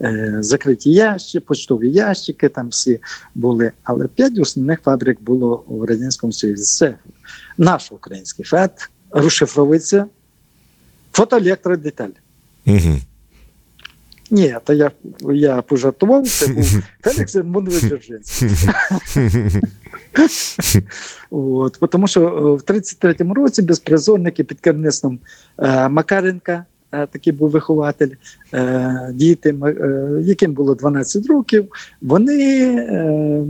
е, 0.00 0.36
закриті 0.40 0.92
ящики, 0.92 1.40
почтові 1.40 1.90
ящики, 1.90 2.48
там 2.48 2.68
всі 2.68 3.00
були. 3.34 3.72
Але 3.82 4.06
п'ять 4.06 4.38
основних 4.38 4.80
фабрик 4.80 5.22
було 5.22 5.64
в 5.66 5.84
Радянському 5.84 6.32
Союзі. 6.32 6.64
Це 6.64 6.94
наш 7.58 7.92
український 7.92 8.44
ФЕД, 8.44 8.90
розшифровується 9.10 10.06
фотоелектродеталь. 11.12 12.10
Угу. 12.66 12.98
Ні, 14.30 14.56
то 14.64 14.72
я, 14.72 14.90
я 15.30 15.62
пожартував, 15.62 16.28
це 16.28 16.46
був 16.48 16.64
Фелікс 17.02 17.32
Дзержинський. 17.32 18.48
От, 21.30 21.78
тому 21.90 22.08
що 22.08 22.22
е, 22.22 22.40
в 22.40 22.78
33-му 22.78 23.34
році 23.34 23.62
безпризорники 23.62 24.44
під 24.44 24.60
керівництвом 24.60 25.18
е, 25.58 25.88
Макаренка, 25.88 26.64
е, 26.92 27.06
такий 27.06 27.32
був 27.32 27.50
вихователь, 27.50 28.10
е, 28.54 29.10
діти, 29.14 29.54
е, 29.64 30.22
яким 30.22 30.52
було 30.52 30.74
12 30.74 31.26
років, 31.26 31.68
вони, 32.02 32.60
е, 32.74 33.42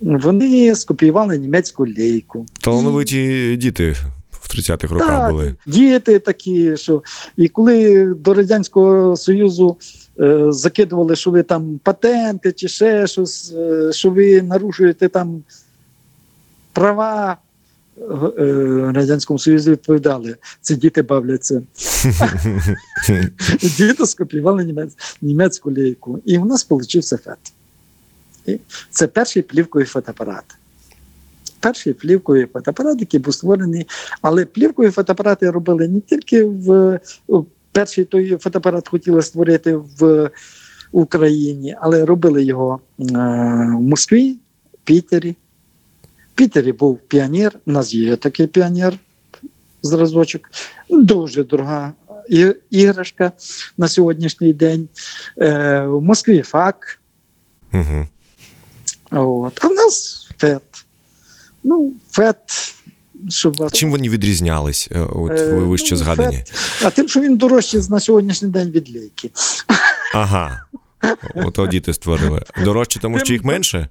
вони 0.00 0.74
скопіювали 0.74 1.38
німецьку 1.38 1.86
лейку. 1.98 2.46
Талановиті 2.60 3.56
діти 3.56 3.96
в 4.46 4.58
30-х 4.58 4.94
роках 4.94 5.08
Так, 5.08 5.30
були. 5.30 5.54
діти 5.66 6.18
такі, 6.18 6.76
що 6.76 7.02
і 7.36 7.48
коли 7.48 8.06
до 8.06 8.34
Радянського 8.34 9.16
Союзу 9.16 9.76
е, 10.20 10.46
закидували, 10.48 11.16
що 11.16 11.30
ви 11.30 11.42
там 11.42 11.80
патенти 11.82 12.52
чи 12.52 12.68
ще 12.68 13.06
щось, 13.06 13.52
е, 13.56 13.92
що 13.92 14.10
ви 14.10 14.42
нарушуєте 14.42 15.08
там 15.08 15.42
права. 16.72 17.36
в 17.96 18.26
е, 18.26 18.92
Радянському 18.92 19.38
Союзі 19.38 19.70
відповідали, 19.70 20.36
ці 20.60 20.76
діти 20.76 21.02
бавляться. 21.02 21.62
Діти 23.78 24.06
скопіювали 24.06 24.64
німець, 24.64 24.92
німецьку 25.22 25.70
лейку. 25.72 26.18
І 26.24 26.38
у 26.38 26.44
нас 26.44 26.64
получився 26.64 27.18
фет. 27.18 27.52
Це 28.90 29.06
перший 29.06 29.42
плівковий 29.42 29.86
фотоапарат. 29.86 30.44
Перший 31.60 31.92
плівковий 31.92 32.46
фотоапарат, 32.52 33.00
який 33.00 33.20
був 33.20 33.34
створений, 33.34 33.86
але 34.22 34.44
плівкові 34.44 34.90
фотоапарати 34.90 35.50
робили 35.50 35.88
не 35.88 36.00
тільки 36.00 36.44
в 36.44 37.00
перший 37.72 38.04
той 38.04 38.36
фотоапарат 38.36 38.88
хотіли 38.88 39.22
створити 39.22 39.76
в 39.76 40.30
Україні, 40.92 41.76
але 41.80 42.04
робили 42.04 42.44
його 42.44 42.80
е, 43.00 43.04
в 43.76 43.80
Москві, 43.80 44.36
Пітері. 44.84 45.36
В 46.32 46.34
Пітері 46.34 46.72
був 46.72 46.98
піонер, 46.98 47.58
у 47.66 47.72
нас 47.72 47.94
є 47.94 48.16
такий 48.16 48.46
піонер, 48.46 48.98
зразочок, 49.82 50.50
дуже 50.88 51.44
дорога 51.44 51.92
іграшка 52.70 53.32
на 53.78 53.88
сьогоднішній 53.88 54.52
день. 54.52 54.88
Е, 55.38 55.86
в 55.86 56.02
Москві 56.02 56.42
ФАК, 56.42 57.00
Угу. 57.72 58.06
от. 59.10 59.58
а 59.64 59.68
в 59.68 59.72
нас 59.72 60.28
ФЕТ. 60.38 60.75
Ну, 61.68 61.92
ФЕТ, 62.10 62.36
щоб 63.28 63.70
Чим 63.72 63.90
вони 63.90 64.08
відрізнялись? 64.08 64.88
е, 64.92 65.00
От 65.00 65.30
Е, 65.32 65.54
ви 65.54 65.64
вище 65.64 65.94
ну, 65.94 65.96
згадані. 65.98 66.44
А 66.84 66.90
тим, 66.90 67.08
що 67.08 67.20
він 67.20 67.36
дорожчий 67.36 67.80
на 67.90 68.00
сьогоднішній 68.00 68.48
день 68.48 68.70
від 68.70 68.94
лейки. 68.96 69.30
Ага. 70.14 70.62
Ото 71.34 71.66
діти 71.66 71.94
створили. 71.94 72.42
Дорожче, 72.64 73.00
тому 73.00 73.18
що 73.18 73.32
їх 73.32 73.44
менше? 73.44 73.88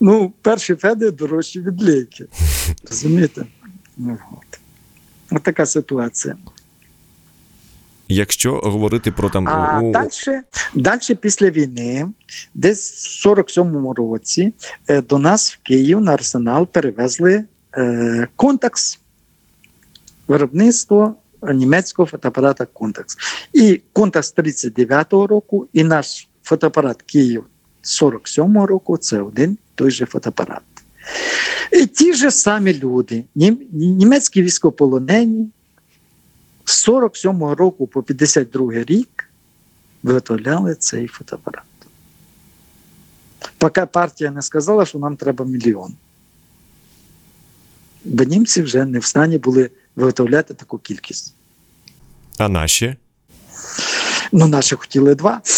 Ну, 0.00 0.32
перші 0.42 0.74
феди 0.74 1.10
дорожчі 1.10 1.60
від 1.60 1.82
лейки. 1.82 2.24
Розумієте? 2.90 3.46
Ну, 3.96 4.18
от. 4.32 4.58
От 5.30 5.42
така 5.42 5.66
ситуація. 5.66 6.36
Якщо 8.08 8.52
говорити 8.52 9.12
про 9.12 9.30
там 9.30 9.48
А 9.48 9.80
у- 9.80 9.92
далі, 9.92 10.10
далі 10.74 11.14
після 11.20 11.50
війни, 11.50 12.06
десь 12.54 12.92
в 13.24 13.28
47-му 13.28 13.94
році, 13.94 14.52
е, 14.88 15.02
до 15.02 15.18
нас 15.18 15.52
в 15.52 15.58
Київ 15.62 16.00
на 16.00 16.12
арсенал 16.14 16.66
перевезли 16.66 17.44
е, 17.76 18.28
Контакс, 18.36 18.98
виробництво 20.28 21.14
німецького 21.54 22.06
фотоапарата 22.06 22.66
Контакс. 22.66 23.16
І 23.52 23.80
Контакс 23.92 24.34
39-го 24.36 25.26
року, 25.26 25.68
і 25.72 25.84
наш 25.84 26.28
фотоапарат 26.42 27.02
Київ 27.02 27.44
47-го 27.84 28.66
року 28.66 28.96
це 28.96 29.20
один 29.20 29.58
той 29.74 29.90
же 29.90 30.06
фотоапарат. 30.06 30.62
І 31.72 31.86
ті 31.86 32.14
ж 32.14 32.30
самі 32.30 32.74
люди, 32.74 33.24
німецькі 33.72 34.42
військополонені, 34.42 35.50
з 36.66 36.88
47-го 36.88 37.54
року 37.54 37.86
по 37.86 38.02
52 38.02 38.72
рік 38.72 39.30
виготовляли 40.02 40.74
цей 40.74 41.06
фотоапарат. 41.06 41.64
Поки 43.58 43.86
партія 43.86 44.30
не 44.30 44.42
сказала, 44.42 44.86
що 44.86 44.98
нам 44.98 45.16
треба 45.16 45.44
мільйон. 45.44 45.94
Бо 48.04 48.24
німці 48.24 48.62
вже 48.62 48.84
не 48.84 48.98
в 48.98 49.04
стані 49.04 49.38
були 49.38 49.70
виготовляти 49.96 50.54
таку 50.54 50.78
кількість. 50.78 51.34
а 52.38 52.48
наші? 52.48 52.96
Ну, 54.32 54.46
наші 54.46 54.76
хотіли 54.76 55.14
два. 55.14 55.42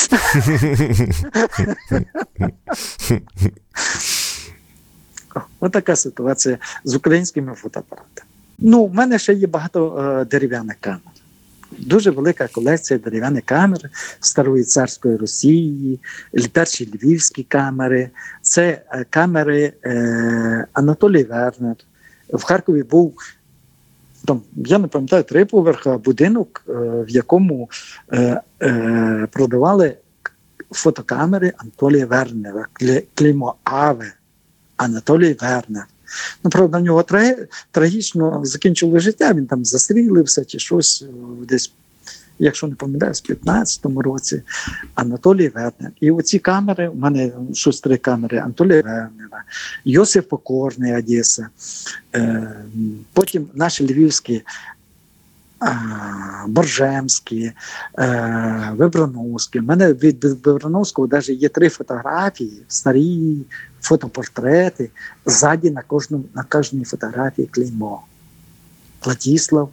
Ось 5.60 5.70
така 5.70 5.96
ситуація 5.96 6.58
з 6.84 6.94
українськими 6.94 7.54
фотоапаратами. 7.54 8.27
Ну, 8.58 8.84
в 8.86 8.94
мене 8.94 9.18
ще 9.18 9.34
є 9.34 9.46
багато 9.46 9.98
е, 9.98 10.24
дерев'яних 10.24 10.76
камер. 10.80 11.00
Дуже 11.78 12.10
велика 12.10 12.48
колекція 12.48 12.98
дерев'яних 12.98 13.44
камер 13.44 13.80
старої 14.20 14.64
царської 14.64 15.16
Росії, 15.16 16.00
перші 16.52 16.90
львівські 16.94 17.42
камери. 17.42 18.10
Це 18.42 18.82
е, 18.90 19.04
камери 19.10 19.72
е, 19.84 20.66
Анатолій 20.72 21.24
Вернер. 21.24 21.76
В 22.32 22.42
Харкові 22.42 22.82
був 22.82 23.14
там, 24.24 24.42
я 24.56 24.78
не 24.78 24.86
пам'ятаю, 24.88 25.22
три 25.22 25.44
поверха 25.44 25.98
будинок, 25.98 26.64
е, 26.68 26.72
в 27.08 27.10
якому 27.10 27.70
е, 28.12 28.40
е, 28.62 29.28
продавали 29.32 29.96
фотокамери 30.70 31.52
Анатолія 31.56 32.06
Вернера, 32.06 32.66
кле- 32.80 33.02
клеймо 33.14 33.54
Аве 33.64 34.12
Анатолій 34.76 35.36
Вернер. 35.40 35.86
Ну, 36.44 36.50
правда, 36.50 36.78
в 36.78 36.82
нього 36.82 37.04
трагічно 37.70 38.40
закінчило 38.44 38.98
життя, 38.98 39.32
він 39.32 39.46
там 39.46 39.64
застрілився 39.64 40.44
чи 40.44 40.58
щось 40.58 41.04
е, 41.08 41.12
десь, 41.48 41.72
якщо 42.38 42.66
не 42.66 42.74
помиляюсь, 42.74 43.22
в 43.22 43.32
15-му 43.32 44.02
році 44.02 44.42
Анатолій 44.94 45.48
Вернер. 45.48 45.92
І 46.00 46.10
оці 46.10 46.38
камери, 46.38 46.88
у 46.88 46.94
мене 46.94 47.32
щось 47.52 47.80
три 47.80 47.96
камери 47.96 48.38
Анатолія 48.38 48.82
Вернера, 48.82 49.42
Йосиф 49.84 50.24
Покорний, 50.24 50.96
Одеса, 50.96 51.48
е, 52.14 52.52
потім 53.12 53.48
наші 53.54 53.86
львівські. 53.86 54.42
а, 55.60 56.44
Боржемські, 56.48 57.52
е, 57.98 58.72
Вибрановські. 58.76 59.60
У 59.60 59.62
мене 59.62 59.92
від 59.92 60.24
Вибрановського 60.24 61.08
навіть 61.08 61.28
є 61.28 61.48
три 61.48 61.68
фотографії, 61.68 62.62
старі 62.68 63.36
фотопортрети. 63.88 64.90
Ззаді 65.26 65.70
на 65.70 65.82
кожному 65.82 66.24
на 66.34 66.42
кожній 66.44 66.84
фотографії 66.84 67.48
клеймо. 67.50 68.00
Владіслав 69.04 69.70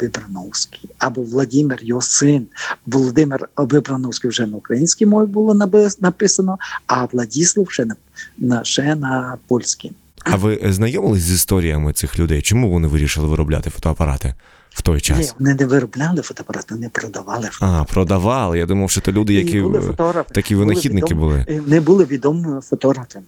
Вибрановський 0.00 0.90
або 0.98 1.22
Владимир, 1.22 1.78
його 1.82 2.00
син. 2.00 2.46
Володимир 2.86 3.48
Вибрановський 3.56 4.30
вже 4.30 4.46
на 4.46 4.56
українській 4.56 5.06
мові 5.06 5.26
було 5.26 5.54
написано, 6.00 6.58
а 6.86 7.04
Владіслав 7.04 7.70
ще 7.70 7.84
на, 7.84 7.96
на, 8.38 8.64
ще 8.64 8.94
на 8.94 9.36
польській. 9.48 9.92
А 10.24 10.36
ви 10.36 10.60
знайомились 10.64 11.22
з 11.22 11.30
історіями 11.32 11.92
цих 11.92 12.18
людей? 12.18 12.42
Чому 12.42 12.70
вони 12.70 12.88
вирішили 12.88 13.28
виробляти 13.28 13.70
фотоапарати 13.70 14.34
в 14.70 14.82
той 14.82 14.94
Ні, 14.94 15.00
час? 15.00 15.34
вони 15.38 15.54
не 15.54 15.66
виробляли 15.66 16.22
фотоапарати, 16.22 16.74
вони 16.74 16.88
продавали 16.88 17.48
А, 17.60 17.84
продавали. 17.84 18.58
Я 18.58 18.66
думав, 18.66 18.90
що 18.90 19.00
це 19.00 19.12
люди, 19.12 19.34
які 19.34 19.60
були 19.60 19.94
такі 20.32 20.54
винахідники 20.54 21.14
були. 21.14 21.44
е, 21.48 21.62
Не 21.66 21.80
були 21.80 22.04
відомими 22.04 22.60
фотографами. 22.60 23.24